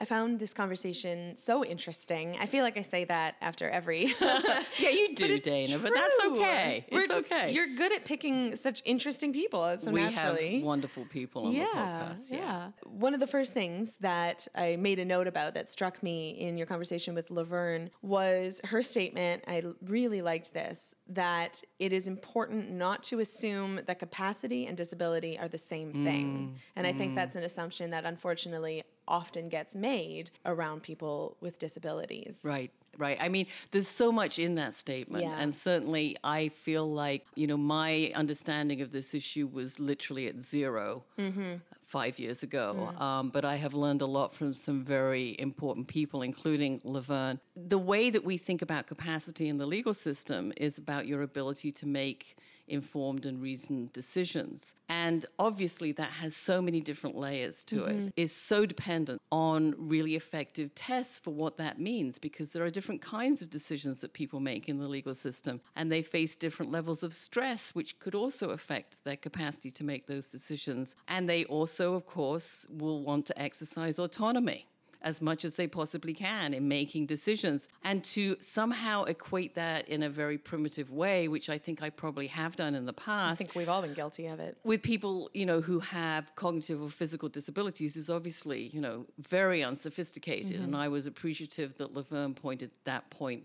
I 0.00 0.04
found 0.04 0.38
this 0.38 0.54
conversation 0.54 1.36
so 1.36 1.64
interesting. 1.64 2.36
I 2.40 2.46
feel 2.46 2.62
like 2.62 2.76
I 2.76 2.82
say 2.82 3.04
that 3.06 3.34
after 3.40 3.68
every. 3.68 4.14
yeah, 4.20 4.62
you 4.78 5.12
do, 5.14 5.34
but 5.34 5.42
Dana, 5.42 5.72
true. 5.72 5.78
but 5.82 5.92
that's 5.94 6.20
okay. 6.26 6.86
We're 6.92 7.02
it's 7.02 7.14
just, 7.14 7.32
okay. 7.32 7.52
You're 7.52 7.74
good 7.74 7.92
at 7.92 8.04
picking 8.04 8.54
such 8.54 8.80
interesting 8.84 9.32
people. 9.32 9.76
So 9.80 9.90
we 9.90 10.02
naturally. 10.02 10.56
have 10.56 10.62
wonderful 10.64 11.04
people 11.06 11.46
on 11.46 11.52
yeah, 11.52 11.64
the 11.66 12.14
podcast. 12.14 12.30
Yeah. 12.30 12.38
yeah. 12.38 12.68
One 12.84 13.12
of 13.12 13.20
the 13.20 13.26
first 13.26 13.54
things 13.54 13.94
that 14.00 14.46
I 14.54 14.76
made 14.76 15.00
a 15.00 15.04
note 15.04 15.26
about 15.26 15.54
that 15.54 15.68
struck 15.68 16.02
me 16.02 16.30
in 16.30 16.56
your 16.56 16.66
conversation 16.66 17.14
with 17.14 17.30
Laverne 17.30 17.90
was 18.00 18.60
her 18.64 18.82
statement. 18.82 19.44
I 19.48 19.64
really 19.84 20.22
liked 20.22 20.54
this 20.54 20.94
that 21.08 21.62
it 21.78 21.92
is 21.92 22.06
important 22.06 22.70
not 22.70 23.02
to 23.04 23.18
assume 23.18 23.80
that 23.86 23.98
capacity 23.98 24.66
and 24.66 24.76
disability 24.76 25.38
are 25.38 25.48
the 25.48 25.58
same 25.58 25.92
thing. 25.92 26.54
Mm, 26.54 26.60
and 26.76 26.86
I 26.86 26.92
mm. 26.92 26.98
think 26.98 27.14
that's 27.14 27.34
an 27.34 27.42
assumption 27.42 27.90
that 27.90 28.04
unfortunately 28.04 28.82
often 29.08 29.48
gets 29.48 29.74
made 29.74 30.30
around 30.44 30.82
people 30.82 31.36
with 31.40 31.58
disabilities. 31.58 32.42
Right, 32.44 32.70
right. 32.96 33.18
I 33.20 33.28
mean, 33.28 33.46
there's 33.70 33.88
so 33.88 34.12
much 34.12 34.38
in 34.38 34.54
that 34.56 34.74
statement. 34.74 35.24
Yeah. 35.24 35.36
And 35.38 35.54
certainly 35.54 36.16
I 36.22 36.48
feel 36.48 36.90
like, 36.90 37.26
you 37.34 37.46
know, 37.46 37.56
my 37.56 38.12
understanding 38.14 38.80
of 38.80 38.90
this 38.90 39.14
issue 39.14 39.46
was 39.46 39.80
literally 39.80 40.26
at 40.28 40.38
0 40.38 41.04
mm-hmm. 41.18 41.54
five 41.86 42.18
years 42.18 42.42
ago. 42.42 42.92
Mm. 42.94 43.00
Um, 43.00 43.28
but 43.30 43.44
I 43.44 43.56
have 43.56 43.74
learned 43.74 44.02
a 44.02 44.06
lot 44.06 44.34
from 44.34 44.54
some 44.54 44.84
very 44.84 45.36
important 45.38 45.88
people, 45.88 46.22
including 46.22 46.80
Laverne. 46.84 47.40
The 47.56 47.78
way 47.78 48.10
that 48.10 48.24
we 48.24 48.38
think 48.38 48.62
about 48.62 48.86
capacity 48.86 49.48
in 49.48 49.58
the 49.58 49.66
legal 49.66 49.94
system 49.94 50.52
is 50.56 50.78
about 50.78 51.06
your 51.06 51.22
ability 51.22 51.72
to 51.72 51.86
make 51.86 52.36
informed 52.68 53.26
and 53.26 53.40
reasoned 53.40 53.92
decisions. 53.92 54.74
And 54.88 55.26
obviously, 55.38 55.92
that 55.92 56.10
has 56.10 56.34
so 56.36 56.60
many 56.62 56.80
different 56.80 57.16
layers 57.16 57.64
to 57.64 57.76
mm-hmm. 57.76 57.98
it. 57.98 58.12
Is 58.16 58.32
so 58.32 58.66
dependent 58.66 59.20
on 59.30 59.74
really 59.76 60.14
effective 60.14 60.74
tests 60.74 61.18
for 61.18 61.32
what 61.32 61.56
that 61.58 61.80
means 61.80 62.18
because 62.18 62.52
there 62.52 62.64
are 62.64 62.70
different 62.70 63.02
kinds 63.02 63.42
of 63.42 63.50
decisions 63.50 64.00
that 64.00 64.12
people 64.12 64.40
make 64.40 64.68
in 64.68 64.78
the 64.78 64.88
legal 64.88 65.14
system 65.14 65.60
and 65.76 65.90
they 65.90 66.02
face 66.02 66.36
different 66.36 66.72
levels 66.72 67.02
of 67.02 67.14
stress, 67.14 67.74
which 67.74 67.98
could 67.98 68.14
also 68.14 68.50
affect 68.50 69.04
their 69.04 69.16
capacity 69.16 69.70
to 69.70 69.84
make 69.84 70.06
those 70.06 70.30
decisions. 70.30 70.96
And 71.06 71.28
they 71.28 71.44
also, 71.44 71.94
of 71.94 72.06
course, 72.06 72.66
will 72.70 73.02
want 73.02 73.26
to 73.26 73.40
exercise 73.40 73.98
autonomy 73.98 74.68
as 75.02 75.20
much 75.20 75.44
as 75.44 75.56
they 75.56 75.66
possibly 75.66 76.12
can 76.12 76.54
in 76.54 76.68
making 76.68 77.06
decisions. 77.06 77.68
And 77.84 78.02
to 78.04 78.36
somehow 78.40 79.04
equate 79.04 79.54
that 79.54 79.88
in 79.88 80.02
a 80.02 80.10
very 80.10 80.38
primitive 80.38 80.92
way, 80.92 81.28
which 81.28 81.48
I 81.48 81.58
think 81.58 81.82
I 81.82 81.90
probably 81.90 82.26
have 82.28 82.56
done 82.56 82.74
in 82.74 82.84
the 82.86 82.92
past. 82.92 83.32
I 83.32 83.44
think 83.44 83.54
we've 83.54 83.68
all 83.68 83.82
been 83.82 83.94
guilty 83.94 84.26
of 84.26 84.40
it. 84.40 84.58
With 84.64 84.82
people, 84.82 85.30
you 85.34 85.46
know, 85.46 85.60
who 85.60 85.78
have 85.80 86.34
cognitive 86.34 86.82
or 86.82 86.90
physical 86.90 87.28
disabilities 87.28 87.96
is 87.96 88.10
obviously, 88.10 88.68
you 88.68 88.80
know, 88.80 89.06
very 89.18 89.62
unsophisticated. 89.62 90.54
Mm-hmm. 90.54 90.64
And 90.64 90.76
I 90.76 90.88
was 90.88 91.06
appreciative 91.06 91.76
that 91.76 91.94
Laverne 91.94 92.34
pointed 92.34 92.70
that 92.84 93.08
point 93.10 93.44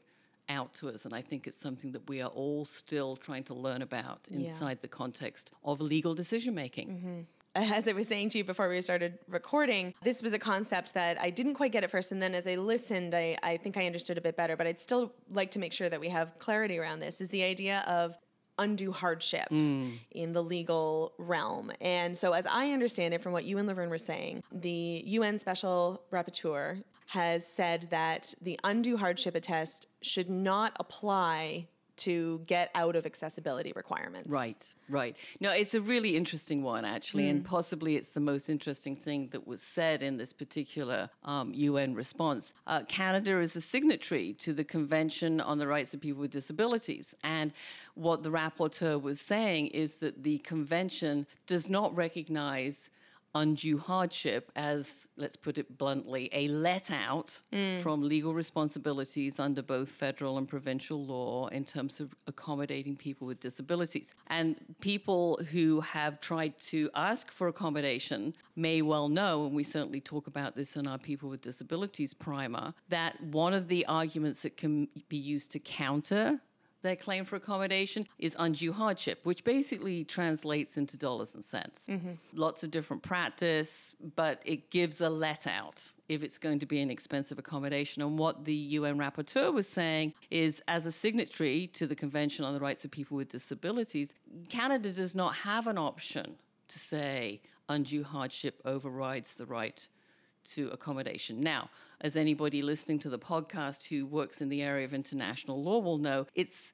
out 0.49 0.73
to 0.75 0.89
us. 0.89 1.05
And 1.05 1.13
I 1.13 1.21
think 1.21 1.47
it's 1.47 1.57
something 1.57 1.91
that 1.93 2.07
we 2.09 2.21
are 2.21 2.29
all 2.29 2.65
still 2.65 3.15
trying 3.15 3.43
to 3.43 3.53
learn 3.53 3.81
about 3.81 4.27
inside 4.29 4.69
yeah. 4.69 4.77
the 4.81 4.87
context 4.87 5.51
of 5.63 5.79
legal 5.79 6.13
decision 6.13 6.55
making. 6.55 6.87
Mm-hmm 6.89 7.21
as 7.55 7.87
I 7.87 7.91
was 7.91 8.07
saying 8.07 8.29
to 8.29 8.39
you 8.39 8.43
before 8.43 8.67
we 8.67 8.81
started 8.81 9.19
recording, 9.27 9.93
this 10.03 10.23
was 10.23 10.33
a 10.33 10.39
concept 10.39 10.93
that 10.95 11.21
I 11.21 11.29
didn't 11.29 11.53
quite 11.53 11.71
get 11.71 11.83
at 11.83 11.91
first. 11.91 12.11
And 12.11 12.21
then 12.21 12.33
as 12.33 12.47
I 12.47 12.55
listened, 12.55 13.13
I, 13.13 13.37
I 13.43 13.57
think 13.57 13.77
I 13.77 13.85
understood 13.85 14.17
a 14.17 14.21
bit 14.21 14.35
better. 14.35 14.57
But 14.57 14.67
I'd 14.67 14.79
still 14.79 15.13
like 15.31 15.51
to 15.51 15.59
make 15.59 15.71
sure 15.71 15.89
that 15.89 15.99
we 15.99 16.09
have 16.09 16.37
clarity 16.39 16.79
around 16.79 16.99
this 16.99 17.21
is 17.21 17.29
the 17.29 17.43
idea 17.43 17.83
of 17.87 18.17
undue 18.59 18.91
hardship 18.91 19.49
mm. 19.49 19.97
in 20.11 20.33
the 20.33 20.41
legal 20.41 21.13
realm. 21.17 21.71
And 21.81 22.15
so, 22.17 22.33
as 22.33 22.45
I 22.45 22.71
understand 22.71 23.13
it 23.13 23.21
from 23.21 23.33
what 23.33 23.45
you 23.45 23.57
and 23.57 23.67
Laverne 23.67 23.89
were 23.89 23.97
saying, 23.97 24.43
the 24.51 25.03
UN 25.05 25.37
Special 25.37 26.01
Rapporteur 26.11 26.83
has 27.07 27.45
said 27.45 27.87
that 27.91 28.33
the 28.41 28.59
undue 28.63 28.97
hardship 28.97 29.35
test 29.41 29.87
should 30.01 30.29
not 30.29 30.75
apply 30.79 31.67
to 31.97 32.41
get 32.47 32.69
out 32.75 32.95
of 32.95 33.05
accessibility 33.05 33.73
requirements. 33.75 34.29
Right, 34.29 34.73
right. 34.89 35.15
No, 35.39 35.51
it's 35.51 35.73
a 35.73 35.81
really 35.81 36.15
interesting 36.15 36.63
one, 36.63 36.85
actually, 36.85 37.25
mm. 37.25 37.31
and 37.31 37.45
possibly 37.45 37.95
it's 37.95 38.09
the 38.09 38.19
most 38.19 38.49
interesting 38.49 38.95
thing 38.95 39.29
that 39.31 39.47
was 39.47 39.61
said 39.61 40.01
in 40.01 40.17
this 40.17 40.33
particular 40.33 41.09
um, 41.23 41.53
UN 41.53 41.93
response. 41.93 42.53
Uh, 42.67 42.81
Canada 42.87 43.39
is 43.39 43.55
a 43.55 43.61
signatory 43.61 44.33
to 44.33 44.53
the 44.53 44.63
Convention 44.63 45.41
on 45.41 45.59
the 45.59 45.67
Rights 45.67 45.93
of 45.93 46.01
People 46.01 46.21
with 46.21 46.31
Disabilities, 46.31 47.15
and 47.23 47.53
what 47.95 48.23
the 48.23 48.29
rapporteur 48.29 49.01
was 49.01 49.21
saying 49.21 49.67
is 49.67 49.99
that 49.99 50.23
the 50.23 50.39
convention 50.39 51.27
does 51.45 51.69
not 51.69 51.95
recognize 51.95 52.89
undue 53.35 53.77
hardship 53.77 54.51
as, 54.55 55.07
let's 55.17 55.35
put 55.35 55.57
it 55.57 55.77
bluntly, 55.77 56.29
a 56.33 56.47
let 56.47 56.91
out 56.91 57.41
mm. 57.51 57.79
from 57.81 58.01
legal 58.01 58.33
responsibilities 58.33 59.39
under 59.39 59.61
both 59.61 59.89
federal 59.89 60.37
and 60.37 60.47
provincial 60.47 61.03
law 61.03 61.47
in 61.47 61.65
terms 61.65 61.99
of 61.99 62.13
accommodating 62.27 62.95
people 62.95 63.25
with 63.27 63.39
disabilities. 63.39 64.13
And 64.27 64.55
people 64.81 65.39
who 65.51 65.81
have 65.81 66.21
tried 66.21 66.57
to 66.59 66.89
ask 66.95 67.31
for 67.31 67.47
accommodation 67.47 68.33
may 68.55 68.81
well 68.81 69.09
know, 69.09 69.45
and 69.45 69.55
we 69.55 69.63
certainly 69.63 70.01
talk 70.01 70.27
about 70.27 70.55
this 70.55 70.75
in 70.75 70.87
our 70.87 70.97
People 70.97 71.29
with 71.29 71.41
Disabilities 71.41 72.13
primer, 72.13 72.73
that 72.89 73.21
one 73.23 73.53
of 73.53 73.67
the 73.67 73.85
arguments 73.87 74.43
that 74.43 74.57
can 74.57 74.87
be 75.09 75.17
used 75.17 75.51
to 75.51 75.59
counter 75.59 76.39
their 76.83 76.95
claim 76.95 77.25
for 77.25 77.37
accommodation 77.37 78.07
is 78.19 78.35
undue 78.37 78.71
hardship, 78.71 79.21
which 79.23 79.43
basically 79.43 80.03
translates 80.03 80.77
into 80.77 80.97
dollars 80.97 81.33
and 81.33 81.43
cents. 81.43 81.87
Mm-hmm. 81.89 82.11
Lots 82.35 82.63
of 82.63 82.71
different 82.71 83.01
practice, 83.01 83.95
but 84.15 84.41
it 84.45 84.69
gives 84.69 85.01
a 85.01 85.09
let 85.09 85.47
out 85.47 85.91
if 86.09 86.21
it's 86.21 86.37
going 86.37 86.59
to 86.59 86.65
be 86.65 86.81
an 86.81 86.91
expensive 86.91 87.39
accommodation. 87.39 88.03
And 88.03 88.19
what 88.19 88.45
the 88.45 88.53
UN 88.53 88.97
rapporteur 88.97 89.51
was 89.53 89.67
saying 89.67 90.13
is, 90.29 90.61
as 90.67 90.85
a 90.85 90.91
signatory 90.91 91.67
to 91.67 91.87
the 91.87 91.95
Convention 91.95 92.45
on 92.45 92.53
the 92.53 92.59
Rights 92.59 92.85
of 92.85 92.91
People 92.91 93.17
with 93.17 93.29
Disabilities, 93.29 94.13
Canada 94.49 94.91
does 94.91 95.15
not 95.15 95.33
have 95.35 95.67
an 95.67 95.77
option 95.77 96.35
to 96.67 96.79
say 96.79 97.41
undue 97.69 98.03
hardship 98.03 98.61
overrides 98.65 99.35
the 99.35 99.45
right 99.45 99.87
to 100.51 100.69
accommodation. 100.69 101.41
Now, 101.41 101.69
as 102.01 102.15
anybody 102.15 102.61
listening 102.61 102.99
to 102.99 103.09
the 103.09 103.19
podcast 103.19 103.85
who 103.85 104.05
works 104.05 104.41
in 104.41 104.49
the 104.49 104.61
area 104.61 104.85
of 104.85 104.93
international 104.93 105.63
law 105.63 105.79
will 105.79 105.97
know, 105.97 106.27
it's 106.35 106.73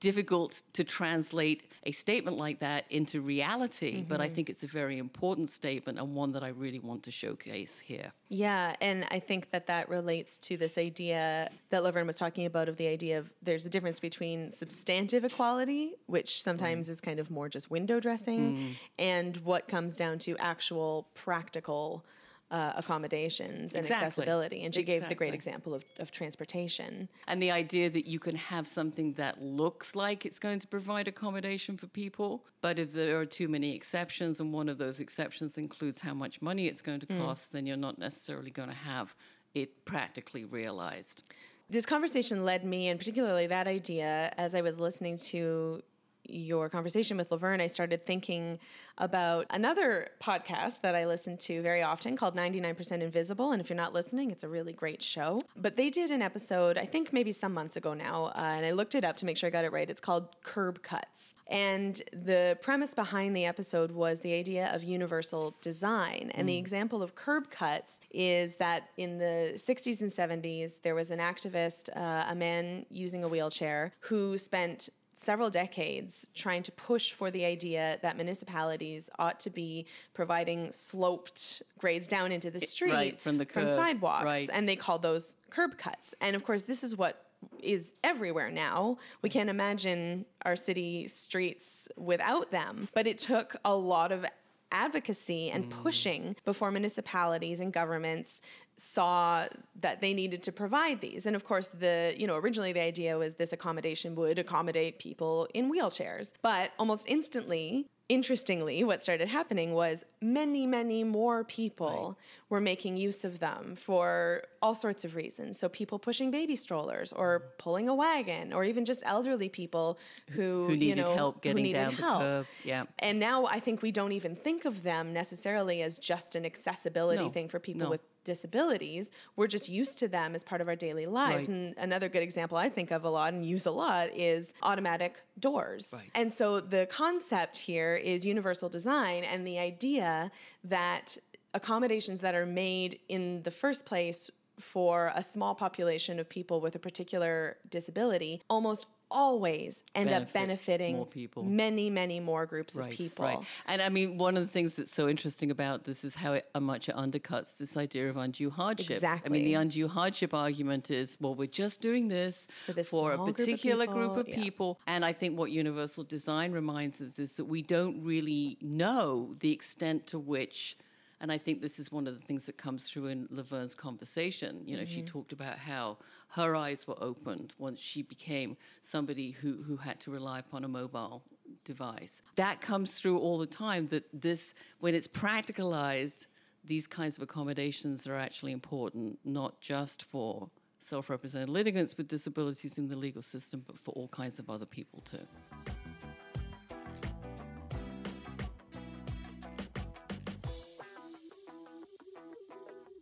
difficult 0.00 0.62
to 0.74 0.84
translate 0.84 1.70
a 1.84 1.92
statement 1.92 2.36
like 2.36 2.60
that 2.60 2.84
into 2.90 3.20
reality, 3.20 3.98
mm-hmm. 3.98 4.08
but 4.08 4.20
I 4.20 4.26
mm-hmm. 4.26 4.34
think 4.34 4.50
it's 4.50 4.62
a 4.62 4.66
very 4.66 4.98
important 4.98 5.50
statement 5.50 5.98
and 5.98 6.14
one 6.14 6.32
that 6.32 6.42
I 6.42 6.48
really 6.48 6.80
want 6.80 7.02
to 7.04 7.10
showcase 7.10 7.78
here. 7.78 8.12
Yeah, 8.28 8.74
and 8.80 9.06
I 9.10 9.20
think 9.20 9.50
that 9.52 9.66
that 9.68 9.88
relates 9.88 10.38
to 10.38 10.56
this 10.56 10.76
idea 10.76 11.50
that 11.70 11.82
Laverne 11.82 12.06
was 12.06 12.16
talking 12.16 12.46
about 12.46 12.68
of 12.68 12.76
the 12.76 12.88
idea 12.88 13.18
of 13.18 13.32
there's 13.42 13.66
a 13.66 13.70
difference 13.70 14.00
between 14.00 14.52
substantive 14.52 15.24
equality, 15.24 15.94
which 16.06 16.42
sometimes 16.42 16.88
mm. 16.88 16.90
is 16.90 17.00
kind 17.00 17.20
of 17.20 17.30
more 17.30 17.48
just 17.48 17.70
window 17.70 18.00
dressing, 18.00 18.56
mm. 18.56 18.74
and 18.98 19.38
what 19.38 19.68
comes 19.68 19.96
down 19.96 20.18
to 20.20 20.36
actual 20.38 21.08
practical 21.14 22.04
uh, 22.50 22.72
accommodations 22.76 23.74
and 23.74 23.84
exactly. 23.84 24.06
accessibility. 24.06 24.64
And 24.64 24.74
she 24.74 24.80
exactly. 24.80 25.00
gave 25.00 25.08
the 25.08 25.14
great 25.14 25.34
example 25.34 25.74
of, 25.74 25.84
of 25.98 26.10
transportation. 26.10 27.08
And 27.26 27.42
the 27.42 27.50
idea 27.50 27.90
that 27.90 28.06
you 28.06 28.18
can 28.18 28.36
have 28.36 28.68
something 28.68 29.14
that 29.14 29.42
looks 29.42 29.96
like 29.96 30.24
it's 30.24 30.38
going 30.38 30.60
to 30.60 30.68
provide 30.68 31.08
accommodation 31.08 31.76
for 31.76 31.88
people, 31.88 32.44
but 32.60 32.78
if 32.78 32.92
there 32.92 33.18
are 33.18 33.26
too 33.26 33.48
many 33.48 33.74
exceptions, 33.74 34.40
and 34.40 34.52
one 34.52 34.68
of 34.68 34.78
those 34.78 35.00
exceptions 35.00 35.58
includes 35.58 36.00
how 36.00 36.14
much 36.14 36.40
money 36.40 36.66
it's 36.66 36.82
going 36.82 37.00
to 37.00 37.06
mm. 37.06 37.20
cost, 37.20 37.50
mm. 37.50 37.52
then 37.52 37.66
you're 37.66 37.76
not 37.76 37.98
necessarily 37.98 38.50
going 38.50 38.68
to 38.68 38.74
have 38.74 39.14
it 39.54 39.84
practically 39.84 40.44
realized. 40.44 41.24
This 41.68 41.84
conversation 41.84 42.44
led 42.44 42.64
me, 42.64 42.88
and 42.88 42.98
particularly 42.98 43.48
that 43.48 43.66
idea, 43.66 44.32
as 44.38 44.54
I 44.54 44.60
was 44.60 44.78
listening 44.78 45.16
to 45.16 45.82
your 46.28 46.68
conversation 46.68 47.16
with 47.16 47.30
Laverne, 47.30 47.60
I 47.60 47.66
started 47.66 48.04
thinking 48.06 48.58
about 48.98 49.46
another 49.50 50.08
podcast 50.22 50.80
that 50.80 50.94
I 50.94 51.06
listen 51.06 51.36
to 51.36 51.60
very 51.60 51.82
often 51.82 52.16
called 52.16 52.34
99% 52.34 53.02
Invisible. 53.02 53.52
And 53.52 53.60
if 53.60 53.68
you're 53.68 53.76
not 53.76 53.92
listening, 53.92 54.30
it's 54.30 54.42
a 54.42 54.48
really 54.48 54.72
great 54.72 55.02
show. 55.02 55.42
But 55.56 55.76
they 55.76 55.90
did 55.90 56.10
an 56.10 56.22
episode, 56.22 56.78
I 56.78 56.86
think 56.86 57.12
maybe 57.12 57.32
some 57.32 57.52
months 57.52 57.76
ago 57.76 57.92
now, 57.94 58.32
uh, 58.34 58.40
and 58.40 58.64
I 58.64 58.70
looked 58.70 58.94
it 58.94 59.04
up 59.04 59.16
to 59.18 59.26
make 59.26 59.36
sure 59.36 59.48
I 59.48 59.50
got 59.50 59.64
it 59.64 59.72
right. 59.72 59.88
It's 59.88 60.00
called 60.00 60.28
Curb 60.42 60.82
Cuts. 60.82 61.34
And 61.48 62.02
the 62.12 62.58
premise 62.62 62.94
behind 62.94 63.36
the 63.36 63.44
episode 63.44 63.90
was 63.90 64.20
the 64.20 64.32
idea 64.32 64.74
of 64.74 64.82
universal 64.82 65.56
design. 65.60 66.30
And 66.34 66.44
mm. 66.44 66.52
the 66.52 66.58
example 66.58 67.02
of 67.02 67.14
curb 67.14 67.50
cuts 67.50 68.00
is 68.10 68.56
that 68.56 68.88
in 68.96 69.18
the 69.18 69.52
60s 69.54 70.00
and 70.00 70.10
70s, 70.10 70.82
there 70.82 70.94
was 70.94 71.10
an 71.10 71.18
activist, 71.18 71.94
uh, 71.94 72.24
a 72.28 72.34
man 72.34 72.86
using 72.90 73.24
a 73.24 73.28
wheelchair, 73.28 73.92
who 74.00 74.38
spent 74.38 74.88
several 75.26 75.50
decades 75.50 76.30
trying 76.34 76.62
to 76.62 76.72
push 76.72 77.12
for 77.12 77.30
the 77.30 77.44
idea 77.44 77.98
that 78.02 78.16
municipalities 78.16 79.10
ought 79.18 79.38
to 79.40 79.50
be 79.50 79.84
providing 80.14 80.70
sloped 80.70 81.62
grades 81.78 82.08
down 82.08 82.32
into 82.32 82.50
the 82.50 82.60
street 82.60 82.92
right, 82.92 83.20
from 83.20 83.36
the 83.36 83.44
curb, 83.44 83.66
from 83.66 83.74
sidewalks 83.74 84.24
right. 84.24 84.48
and 84.52 84.68
they 84.68 84.76
call 84.76 84.98
those 84.98 85.36
curb 85.50 85.76
cuts 85.76 86.14
and 86.20 86.36
of 86.36 86.44
course 86.44 86.62
this 86.62 86.82
is 86.82 86.96
what 86.96 87.26
is 87.60 87.92
everywhere 88.02 88.50
now. 88.50 88.98
We 89.22 89.28
can't 89.28 89.50
imagine 89.50 90.24
our 90.44 90.56
city 90.56 91.06
streets 91.06 91.88
without 91.96 92.50
them. 92.50 92.88
But 92.94 93.06
it 93.06 93.18
took 93.18 93.56
a 93.64 93.74
lot 93.74 94.10
of 94.10 94.24
advocacy 94.72 95.50
and 95.50 95.66
mm. 95.66 95.70
pushing 95.82 96.36
before 96.44 96.70
municipalities 96.70 97.60
and 97.60 97.72
governments 97.72 98.40
saw 98.76 99.46
that 99.80 100.00
they 100.00 100.12
needed 100.12 100.42
to 100.42 100.52
provide 100.52 101.00
these 101.00 101.24
and 101.24 101.34
of 101.34 101.44
course 101.44 101.70
the 101.70 102.14
you 102.16 102.26
know 102.26 102.36
originally 102.36 102.72
the 102.72 102.80
idea 102.80 103.16
was 103.16 103.36
this 103.36 103.52
accommodation 103.52 104.14
would 104.14 104.38
accommodate 104.38 104.98
people 104.98 105.48
in 105.54 105.72
wheelchairs 105.72 106.32
but 106.42 106.72
almost 106.78 107.06
instantly 107.08 107.88
interestingly, 108.08 108.84
what 108.84 109.02
started 109.02 109.28
happening 109.28 109.72
was 109.72 110.04
many, 110.20 110.66
many 110.66 111.02
more 111.04 111.44
people 111.44 112.16
right. 112.18 112.50
were 112.50 112.60
making 112.60 112.96
use 112.96 113.24
of 113.24 113.40
them 113.40 113.74
for 113.76 114.44
all 114.62 114.74
sorts 114.74 115.04
of 115.04 115.16
reasons. 115.16 115.58
So 115.58 115.68
people 115.68 115.98
pushing 115.98 116.30
baby 116.30 116.56
strollers 116.56 117.12
or 117.12 117.40
mm-hmm. 117.40 117.48
pulling 117.58 117.88
a 117.88 117.94
wagon 117.94 118.52
or 118.52 118.64
even 118.64 118.84
just 118.84 119.02
elderly 119.04 119.48
people 119.48 119.98
who, 120.30 120.66
who 120.66 120.76
needed 120.76 120.86
you 120.86 120.94
know, 120.96 121.14
help 121.14 121.42
getting 121.42 121.72
down 121.72 121.92
help. 121.92 122.20
the 122.20 122.24
curb. 122.24 122.46
Yeah. 122.64 122.84
And 123.00 123.18
now 123.18 123.46
I 123.46 123.60
think 123.60 123.82
we 123.82 123.90
don't 123.92 124.12
even 124.12 124.36
think 124.36 124.64
of 124.64 124.82
them 124.82 125.12
necessarily 125.12 125.82
as 125.82 125.98
just 125.98 126.34
an 126.34 126.46
accessibility 126.46 127.24
no. 127.24 127.30
thing 127.30 127.48
for 127.48 127.58
people 127.58 127.84
no. 127.84 127.90
with 127.90 128.00
disabilities, 128.26 129.10
we're 129.36 129.46
just 129.46 129.70
used 129.70 129.96
to 129.98 130.08
them 130.08 130.34
as 130.34 130.44
part 130.44 130.60
of 130.60 130.68
our 130.68 130.76
daily 130.76 131.06
lives. 131.06 131.48
Right. 131.48 131.56
And 131.56 131.74
another 131.78 132.10
good 132.10 132.22
example 132.22 132.58
I 132.58 132.68
think 132.68 132.90
of 132.90 133.04
a 133.04 133.10
lot 133.10 133.32
and 133.32 133.46
use 133.46 133.64
a 133.64 133.70
lot 133.70 134.10
is 134.14 134.52
automatic 134.62 135.22
doors. 135.38 135.90
Right. 135.94 136.10
And 136.14 136.30
so 136.30 136.60
the 136.60 136.86
concept 136.90 137.56
here 137.56 137.94
is 137.96 138.26
universal 138.26 138.68
design 138.68 139.24
and 139.24 139.46
the 139.46 139.58
idea 139.58 140.30
that 140.64 141.16
accommodations 141.54 142.20
that 142.20 142.34
are 142.34 142.44
made 142.44 142.98
in 143.08 143.42
the 143.44 143.50
first 143.50 143.86
place 143.86 144.30
for 144.58 145.12
a 145.14 145.22
small 145.22 145.54
population 145.54 146.18
of 146.18 146.28
people 146.28 146.60
with 146.60 146.74
a 146.74 146.78
particular 146.78 147.56
disability 147.68 148.42
almost 148.48 148.86
always 149.10 149.84
end 149.94 150.10
Benefit 150.10 150.28
up 150.28 150.32
benefiting 150.32 150.96
more 150.96 151.06
people. 151.06 151.42
many, 151.42 151.90
many 151.90 152.20
more 152.20 152.46
groups 152.46 152.76
right, 152.76 152.90
of 152.90 152.96
people. 152.96 153.24
Right. 153.24 153.38
And 153.66 153.80
I 153.80 153.88
mean, 153.88 154.18
one 154.18 154.36
of 154.36 154.42
the 154.42 154.48
things 154.48 154.74
that's 154.74 154.92
so 154.92 155.08
interesting 155.08 155.50
about 155.50 155.84
this 155.84 156.04
is 156.04 156.14
how, 156.14 156.34
it, 156.34 156.46
much 156.60 156.88
it 156.88 156.96
undercuts 156.96 157.58
this 157.58 157.76
idea 157.76 158.08
of 158.08 158.16
undue 158.16 158.50
hardship. 158.50 158.90
Exactly. 158.96 159.28
I 159.28 159.32
mean, 159.32 159.44
the 159.44 159.54
undue 159.54 159.88
hardship 159.88 160.34
argument 160.34 160.90
is, 160.90 161.16
well, 161.20 161.34
we're 161.34 161.46
just 161.46 161.80
doing 161.80 162.08
this 162.08 162.48
for, 162.66 162.82
for 162.82 163.12
a 163.12 163.32
particular 163.32 163.86
group 163.86 164.16
of 164.16 164.26
people. 164.26 164.34
Group 164.34 164.38
of 164.38 164.42
people. 164.42 164.80
And 164.86 165.04
I 165.04 165.12
think 165.12 165.38
what 165.38 165.50
universal 165.50 166.04
design 166.04 166.52
reminds 166.52 167.00
us 167.00 167.18
is 167.18 167.34
that 167.34 167.44
we 167.44 167.62
don't 167.62 168.02
really 168.02 168.58
know 168.60 169.32
the 169.40 169.52
extent 169.52 170.06
to 170.08 170.18
which 170.18 170.76
and 171.20 171.32
I 171.32 171.38
think 171.38 171.62
this 171.62 171.78
is 171.78 171.90
one 171.90 172.06
of 172.06 172.18
the 172.18 172.24
things 172.24 172.46
that 172.46 172.58
comes 172.58 172.88
through 172.88 173.06
in 173.06 173.26
Laverne's 173.28 173.74
conversation. 173.74 174.60
You 174.66 174.76
know, 174.76 174.82
mm-hmm. 174.82 174.92
she 174.92 175.02
talked 175.02 175.32
about 175.32 175.58
how 175.58 175.98
her 176.36 176.54
eyes 176.54 176.86
were 176.86 177.02
opened 177.02 177.54
once 177.58 177.80
she 177.80 178.02
became 178.02 178.58
somebody 178.82 179.30
who, 179.30 179.62
who 179.66 179.74
had 179.74 179.98
to 179.98 180.10
rely 180.10 180.38
upon 180.38 180.64
a 180.64 180.68
mobile 180.68 181.22
device. 181.64 182.20
That 182.34 182.60
comes 182.60 183.00
through 183.00 183.18
all 183.20 183.38
the 183.38 183.46
time 183.46 183.88
that 183.88 184.04
this, 184.12 184.52
when 184.80 184.94
it's 184.94 185.08
practicalized, 185.08 186.26
these 186.62 186.86
kinds 186.86 187.16
of 187.16 187.22
accommodations 187.22 188.06
are 188.06 188.16
actually 188.16 188.52
important, 188.52 189.18
not 189.24 189.58
just 189.62 190.02
for 190.02 190.50
self 190.78 191.08
represented 191.08 191.48
litigants 191.48 191.96
with 191.96 192.06
disabilities 192.06 192.76
in 192.76 192.86
the 192.86 192.98
legal 192.98 193.22
system, 193.22 193.64
but 193.66 193.78
for 193.78 193.92
all 193.92 194.08
kinds 194.08 194.38
of 194.38 194.50
other 194.50 194.66
people 194.66 195.00
too. 195.06 195.26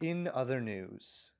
In 0.00 0.28
other 0.32 0.60
news, 0.60 1.33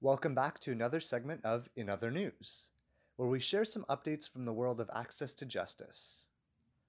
welcome 0.00 0.32
back 0.32 0.60
to 0.60 0.70
another 0.70 1.00
segment 1.00 1.44
of 1.44 1.68
In 1.74 1.88
Other 1.88 2.08
News, 2.08 2.70
where 3.16 3.28
we 3.28 3.40
share 3.40 3.64
some 3.64 3.84
updates 3.90 4.30
from 4.30 4.44
the 4.44 4.52
world 4.52 4.80
of 4.80 4.88
access 4.94 5.34
to 5.34 5.44
justice. 5.44 6.28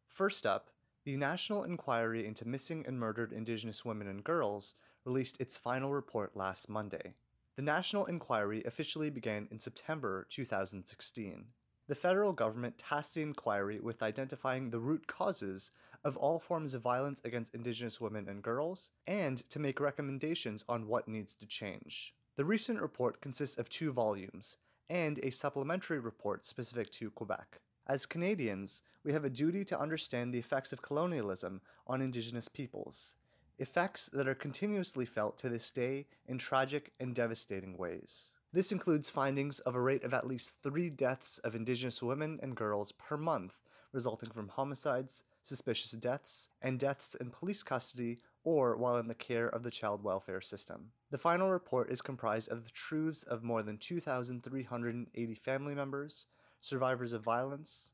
First 0.06 0.46
up, 0.46 0.70
the 1.06 1.18
National 1.18 1.64
Inquiry 1.64 2.28
into 2.28 2.48
Missing 2.48 2.86
and 2.86 3.00
Murdered 3.00 3.34
Indigenous 3.34 3.84
Women 3.84 4.08
and 4.08 4.24
Girls 4.24 4.76
released 5.06 5.42
its 5.42 5.58
final 5.58 5.92
report 5.92 6.38
last 6.38 6.70
Monday. 6.70 7.16
The 7.56 7.64
National 7.64 8.06
Inquiry 8.06 8.64
officially 8.66 9.10
began 9.10 9.48
in 9.50 9.58
September 9.58 10.28
2016 10.30 11.46
the 11.88 11.96
federal 11.96 12.34
government 12.34 12.78
tasked 12.78 13.16
the 13.16 13.24
inquiry 13.24 13.80
with 13.80 14.04
identifying 14.04 14.70
the 14.70 14.80
root 14.80 15.08
causes 15.08 15.72
of 16.04 16.16
all 16.16 16.38
forms 16.38 16.76
of 16.76 16.84
violence 16.84 17.20
against 17.26 17.56
Indigenous 17.56 18.00
women 18.00 18.30
and 18.30 18.44
girls, 18.44 18.92
and 19.08 19.40
to 19.50 19.58
make 19.58 19.80
recommendations 19.80 20.64
on 20.70 20.86
what 20.86 21.08
needs 21.08 21.34
to 21.34 21.48
change. 21.48 22.14
The 22.40 22.46
recent 22.46 22.82
report 22.82 23.20
consists 23.20 23.58
of 23.58 23.68
two 23.68 23.92
volumes, 23.92 24.60
and 24.90 25.20
a 25.24 25.30
supplementary 25.30 26.00
report 26.00 26.46
specific 26.46 26.90
to 26.92 27.12
Quebec. 27.12 27.60
As 27.86 28.06
Canadians, 28.06 28.82
we 29.04 29.12
have 29.12 29.26
a 29.26 29.30
duty 29.30 29.66
to 29.66 29.78
understand 29.78 30.34
the 30.34 30.40
effects 30.40 30.72
of 30.72 30.82
colonialism 30.82 31.60
on 31.86 32.02
Indigenous 32.02 32.48
peoples, 32.48 33.18
effects 33.58 34.10
that 34.14 34.30
are 34.30 34.36
continuously 34.36 35.06
felt 35.06 35.38
to 35.40 35.50
this 35.50 35.70
day 35.70 36.06
in 36.28 36.38
tragic 36.38 36.94
and 37.02 37.14
devastating 37.14 37.76
ways. 37.76 38.34
This 38.54 38.72
includes 38.72 39.10
findings 39.10 39.60
of 39.60 39.76
a 39.76 39.82
rate 39.82 40.06
of 40.06 40.14
at 40.14 40.26
least 40.26 40.64
three 40.64 40.90
deaths 40.90 41.40
of 41.40 41.56
Indigenous 41.56 42.02
women 42.02 42.40
and 42.42 42.56
girls 42.56 42.94
per 42.94 43.18
month, 43.18 43.60
resulting 43.92 44.30
from 44.30 44.48
homicides, 44.48 45.26
suspicious 45.44 45.92
deaths, 45.92 46.48
and 46.62 46.80
deaths 46.80 47.16
in 47.16 47.32
police 47.32 47.64
custody 47.64 48.20
or 48.50 48.76
while 48.76 48.98
in 48.98 49.08
the 49.08 49.14
care 49.14 49.48
of 49.48 49.62
the 49.62 49.70
child 49.70 50.02
welfare 50.02 50.42
system. 50.42 50.92
The 51.12 51.20
final 51.20 51.52
report 51.52 51.92
is 51.92 52.02
comprised 52.02 52.50
of 52.50 52.64
the 52.64 52.72
truths 52.72 53.22
of 53.22 53.44
more 53.44 53.62
than 53.62 53.78
2,380 53.78 55.36
family 55.36 55.76
members, 55.76 56.26
survivors 56.60 57.14
of 57.14 57.24
violence, 57.24 57.92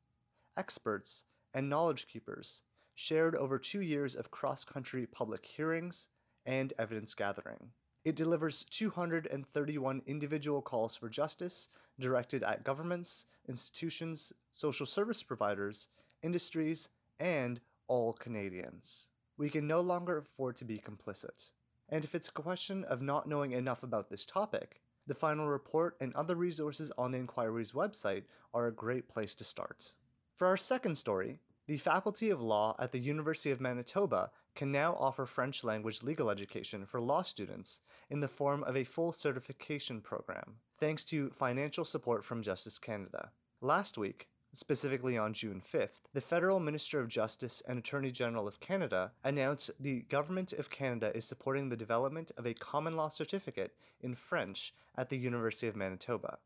experts, 0.56 1.26
and 1.54 1.70
knowledge 1.70 2.08
keepers, 2.08 2.64
shared 2.94 3.36
over 3.36 3.60
two 3.60 3.82
years 3.82 4.16
of 4.16 4.32
cross 4.32 4.64
country 4.64 5.06
public 5.06 5.46
hearings 5.46 6.08
and 6.46 6.72
evidence 6.80 7.14
gathering. 7.16 7.72
It 8.06 8.16
delivers 8.16 8.64
231 8.64 10.04
individual 10.06 10.62
calls 10.62 10.96
for 10.96 11.10
justice 11.10 11.68
directed 12.00 12.44
at 12.44 12.64
governments, 12.64 13.26
institutions, 13.50 14.32
social 14.52 14.86
service 14.86 15.22
providers, 15.22 15.90
industries, 16.24 16.88
and 17.20 17.60
all 17.90 18.14
Canadians. 18.14 19.10
We 19.38 19.50
can 19.50 19.68
no 19.68 19.82
longer 19.82 20.18
afford 20.18 20.56
to 20.58 20.66
be 20.66 20.80
complicit. 20.80 21.52
And 21.90 22.04
if 22.04 22.16
it's 22.16 22.30
a 22.30 22.34
question 22.34 22.84
of 22.86 23.02
not 23.02 23.28
knowing 23.28 23.52
enough 23.52 23.84
about 23.84 24.10
this 24.10 24.26
topic, 24.26 24.82
the 25.08 25.14
final 25.14 25.48
report 25.48 25.98
and 26.02 26.16
other 26.16 26.36
resources 26.36 26.92
on 26.98 27.12
the 27.12 27.18
inquiry's 27.18 27.74
website 27.74 28.24
are 28.54 28.68
a 28.68 28.72
great 28.72 29.08
place 29.08 29.36
to 29.36 29.44
start. 29.44 29.94
For 30.36 30.48
our 30.48 30.58
second 30.58 30.96
story, 30.96 31.40
the 31.68 31.78
Faculty 31.78 32.30
of 32.30 32.42
Law 32.42 32.76
at 32.80 32.92
the 32.92 33.00
University 33.00 33.52
of 33.52 33.60
Manitoba 33.60 34.32
can 34.56 34.72
now 34.72 34.96
offer 35.00 35.26
French 35.26 35.64
language 35.64 36.04
legal 36.04 36.30
education 36.30 36.86
for 36.86 37.02
law 37.02 37.22
students 37.22 37.82
in 38.10 38.20
the 38.20 38.28
form 38.28 38.64
of 38.64 38.78
a 38.78 38.84
full 38.84 39.12
certification 39.12 40.00
program, 40.00 40.56
thanks 40.80 41.04
to 41.06 41.30
financial 41.32 41.84
support 41.84 42.24
from 42.24 42.44
Justice 42.44 42.80
Canada. 42.80 43.32
Last 43.62 43.98
week, 43.98 44.28
specifically 44.56 45.18
on 45.18 45.34
June 45.34 45.62
5th, 45.62 46.04
the 46.14 46.22
Federal 46.22 46.62
Minister 46.62 47.02
of 47.02 47.10
Justice 47.10 47.62
and 47.68 47.78
Attorney 47.78 48.10
General 48.10 48.48
of 48.48 48.62
Canada 48.62 49.12
announced 49.24 49.72
the 49.80 50.04
Government 50.04 50.54
of 50.54 50.70
Canada 50.70 51.12
is 51.14 51.26
supporting 51.26 51.68
the 51.68 51.76
development 51.76 52.32
of 52.38 52.46
a 52.46 52.54
common 52.54 52.96
law 52.96 53.10
certificate 53.10 53.76
in 54.00 54.16
French 54.16 54.74
at 54.98 55.10
the 55.10 55.18
University 55.18 55.68
of 55.68 55.76
Manitoba. 55.76 56.38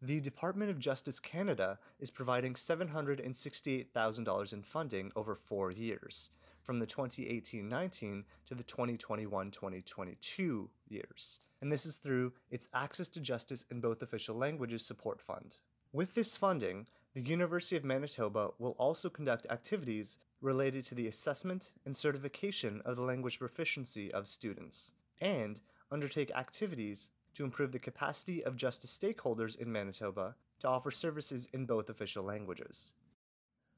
The 0.00 0.20
Department 0.20 0.70
of 0.70 0.78
Justice 0.78 1.20
Canada 1.20 1.78
is 1.98 2.10
providing 2.10 2.54
$768,000 2.54 4.52
in 4.54 4.62
funding 4.62 5.12
over 5.14 5.34
four 5.34 5.70
years, 5.70 6.30
from 6.62 6.78
the 6.78 6.86
2018 6.86 7.68
19 7.68 8.24
to 8.46 8.54
the 8.54 8.62
2021 8.62 9.50
2022 9.50 10.70
years, 10.88 11.40
and 11.60 11.70
this 11.70 11.84
is 11.84 11.96
through 11.96 12.32
its 12.50 12.68
Access 12.72 13.10
to 13.10 13.20
Justice 13.20 13.66
in 13.70 13.82
Both 13.82 14.02
Official 14.02 14.36
Languages 14.36 14.86
Support 14.86 15.20
Fund. 15.20 15.58
With 15.92 16.14
this 16.14 16.36
funding, 16.36 16.86
the 17.12 17.20
University 17.20 17.76
of 17.76 17.84
Manitoba 17.84 18.50
will 18.58 18.76
also 18.78 19.10
conduct 19.10 19.46
activities 19.50 20.18
related 20.40 20.84
to 20.84 20.94
the 20.94 21.08
assessment 21.08 21.72
and 21.84 21.94
certification 21.94 22.80
of 22.84 22.94
the 22.94 23.02
language 23.02 23.40
proficiency 23.40 24.12
of 24.12 24.28
students, 24.28 24.92
and 25.20 25.60
undertake 25.90 26.30
activities 26.36 27.10
to 27.34 27.42
improve 27.42 27.72
the 27.72 27.78
capacity 27.80 28.44
of 28.44 28.56
justice 28.56 28.96
stakeholders 28.96 29.58
in 29.58 29.72
Manitoba 29.72 30.36
to 30.60 30.68
offer 30.68 30.92
services 30.92 31.48
in 31.52 31.66
both 31.66 31.90
official 31.90 32.22
languages. 32.22 32.92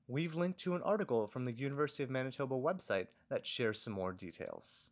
We've 0.09 0.35
linked 0.35 0.61
to 0.61 0.75
an 0.75 0.83
article 0.83 1.27
from 1.27 1.47
the 1.47 1.53
University 1.53 2.03
of 2.03 2.11
Manitoba 2.11 2.55
website 2.55 3.07
that 3.31 3.47
shares 3.47 3.81
some 3.81 3.95
more 3.95 4.13
details. 4.13 4.91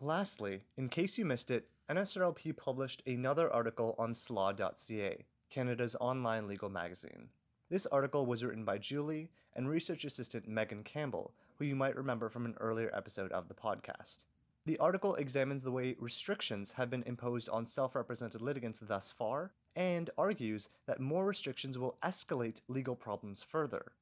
Lastly, 0.00 0.60
in 0.76 0.88
case 0.88 1.18
you 1.18 1.24
missed 1.24 1.50
it, 1.50 1.68
NSRLP 1.88 2.56
published 2.56 3.02
another 3.04 3.52
article 3.52 3.96
on 3.98 4.14
slaw.ca, 4.14 5.24
Canada's 5.50 5.96
online 6.00 6.46
legal 6.46 6.68
magazine. 6.68 7.30
This 7.70 7.86
article 7.86 8.26
was 8.26 8.42
written 8.42 8.64
by 8.64 8.78
Julie 8.78 9.30
and 9.54 9.68
research 9.68 10.04
assistant 10.04 10.48
Megan 10.48 10.82
Campbell, 10.82 11.34
who 11.56 11.64
you 11.64 11.76
might 11.76 11.94
remember 11.94 12.28
from 12.28 12.44
an 12.44 12.56
earlier 12.58 12.90
episode 12.92 13.30
of 13.30 13.46
the 13.46 13.54
podcast. 13.54 14.24
The 14.66 14.76
article 14.78 15.14
examines 15.14 15.62
the 15.62 15.70
way 15.70 15.94
restrictions 16.00 16.72
have 16.72 16.90
been 16.90 17.04
imposed 17.04 17.48
on 17.48 17.66
self 17.66 17.94
represented 17.94 18.42
litigants 18.42 18.80
thus 18.80 19.12
far 19.12 19.52
and 19.76 20.10
argues 20.18 20.68
that 20.86 20.98
more 20.98 21.24
restrictions 21.24 21.78
will 21.78 21.96
escalate 22.02 22.60
legal 22.66 22.96
problems 22.96 23.40
further. 23.40 23.92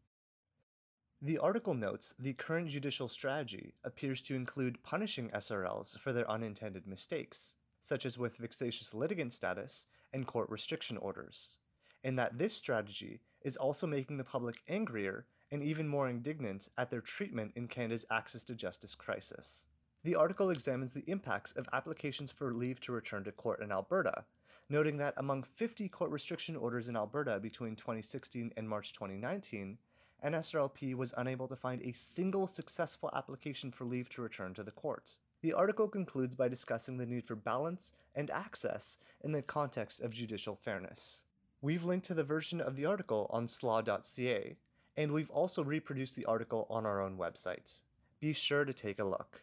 The 1.21 1.37
article 1.37 1.75
notes 1.75 2.15
the 2.19 2.33
current 2.33 2.71
judicial 2.71 3.07
strategy 3.07 3.75
appears 3.85 4.23
to 4.23 4.35
include 4.35 4.83
punishing 4.83 5.29
SRLs 5.29 5.99
for 5.99 6.15
their 6.15 6.31
unintended 6.31 6.87
mistakes, 6.87 7.57
such 7.83 8.07
as 8.07 8.17
with 8.17 8.39
vexatious 8.39 8.95
litigant 8.95 9.35
status 9.35 9.89
and 10.15 10.27
court 10.27 10.49
restriction 10.49 10.97
orders, 10.97 11.59
and 12.03 12.19
that 12.19 12.39
this 12.39 12.57
strategy 12.57 13.21
is 13.43 13.57
also 13.57 13.87
making 13.87 14.17
the 14.17 14.25
public 14.25 14.57
angrier 14.69 15.27
and 15.51 15.63
even 15.63 15.89
more 15.89 16.09
indignant 16.09 16.69
at 16.77 16.91
their 16.91 17.01
treatment 17.01 17.53
in 17.57 17.69
Canada's 17.69 18.07
access 18.11 18.45
to 18.45 18.55
justice 18.55 18.95
crisis. 18.95 19.67
The 20.05 20.15
article 20.15 20.51
examines 20.51 20.95
the 20.95 21.05
impacts 21.07 21.53
of 21.53 21.69
applications 21.73 22.31
for 22.31 22.53
leave 22.53 22.81
to 22.81 22.93
return 22.93 23.25
to 23.25 23.33
court 23.33 23.61
in 23.61 23.73
Alberta, 23.73 24.25
noting 24.69 24.97
that 24.99 25.15
among 25.17 25.43
50 25.43 25.89
court 25.89 26.11
restriction 26.11 26.57
orders 26.57 26.89
in 26.89 26.97
Alberta 26.97 27.41
between 27.41 27.75
2016 27.75 28.53
and 28.57 28.69
March 28.69 28.93
2019, 28.93 29.79
NSRLP 30.25 30.95
was 30.95 31.15
unable 31.17 31.47
to 31.49 31.57
find 31.57 31.81
a 31.83 31.93
single 31.93 32.47
successful 32.47 33.11
application 33.15 33.71
for 33.71 33.85
leave 33.85 34.09
to 34.11 34.23
return 34.23 34.53
to 34.55 34.65
the 34.65 34.71
court. 34.71 35.19
The 35.43 35.53
article 35.53 35.87
concludes 35.87 36.35
by 36.35 36.49
discussing 36.49 36.97
the 36.97 37.07
need 37.07 37.25
for 37.25 37.37
balance 37.37 37.95
and 38.17 38.31
access 38.31 38.99
in 39.21 39.31
the 39.31 39.43
context 39.43 40.01
of 40.01 40.13
judicial 40.13 40.57
fairness. 40.57 41.25
We've 41.61 41.83
linked 41.83 42.07
to 42.07 42.15
the 42.15 42.23
version 42.23 42.61
of 42.61 42.77
the 42.77 42.87
article 42.87 43.27
on 43.31 43.49
slaw.ca, 43.49 44.57
and 44.97 45.11
we've 45.11 45.31
also 45.31 45.65
reproduced 45.65 46.15
the 46.15 46.25
article 46.27 46.69
on 46.71 46.87
our 46.87 47.03
own 47.03 47.19
website. 47.19 47.83
Be 48.21 48.33
sure 48.33 48.65
to 48.65 48.73
take 48.73 49.01
a 49.01 49.05
look. 49.05 49.43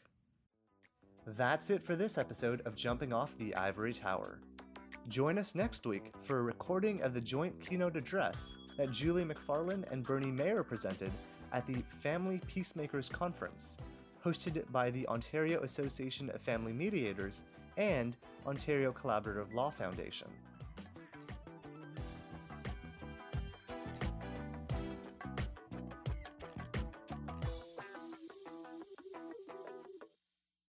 That's 1.28 1.70
it 1.70 1.84
for 1.84 1.98
this 1.98 2.18
episode 2.18 2.62
of 2.62 2.76
Jumping 2.76 3.12
Off 3.12 3.38
the 3.38 3.54
Ivory 3.56 3.92
Tower. 3.92 4.40
Join 5.10 5.38
us 5.38 5.56
next 5.56 5.86
week 5.86 6.14
for 6.22 6.40
a 6.40 6.44
recording 6.44 7.02
of 7.02 7.14
the 7.14 7.20
joint 7.20 7.60
keynote 7.60 7.98
address 7.98 8.58
that 8.78 8.92
Julie 8.92 9.26
Macfarlane 9.26 9.84
and 9.92 10.02
Bernie 10.02 10.32
Mayer 10.32 10.64
presented 10.64 11.12
at 11.52 11.68
the 11.68 11.84
Family 11.90 12.40
Peacemakers 12.48 13.10
Conference, 13.10 13.78
hosted 14.24 14.64
by 14.72 14.90
the 14.90 15.06
Ontario 15.10 15.62
Association 15.64 16.30
of 16.30 16.42
Family 16.42 16.72
Mediators 16.72 17.44
and 17.76 18.16
Ontario 18.48 18.94
Collaborative 18.94 19.54
Law 19.54 19.70
Foundation. 19.70 20.30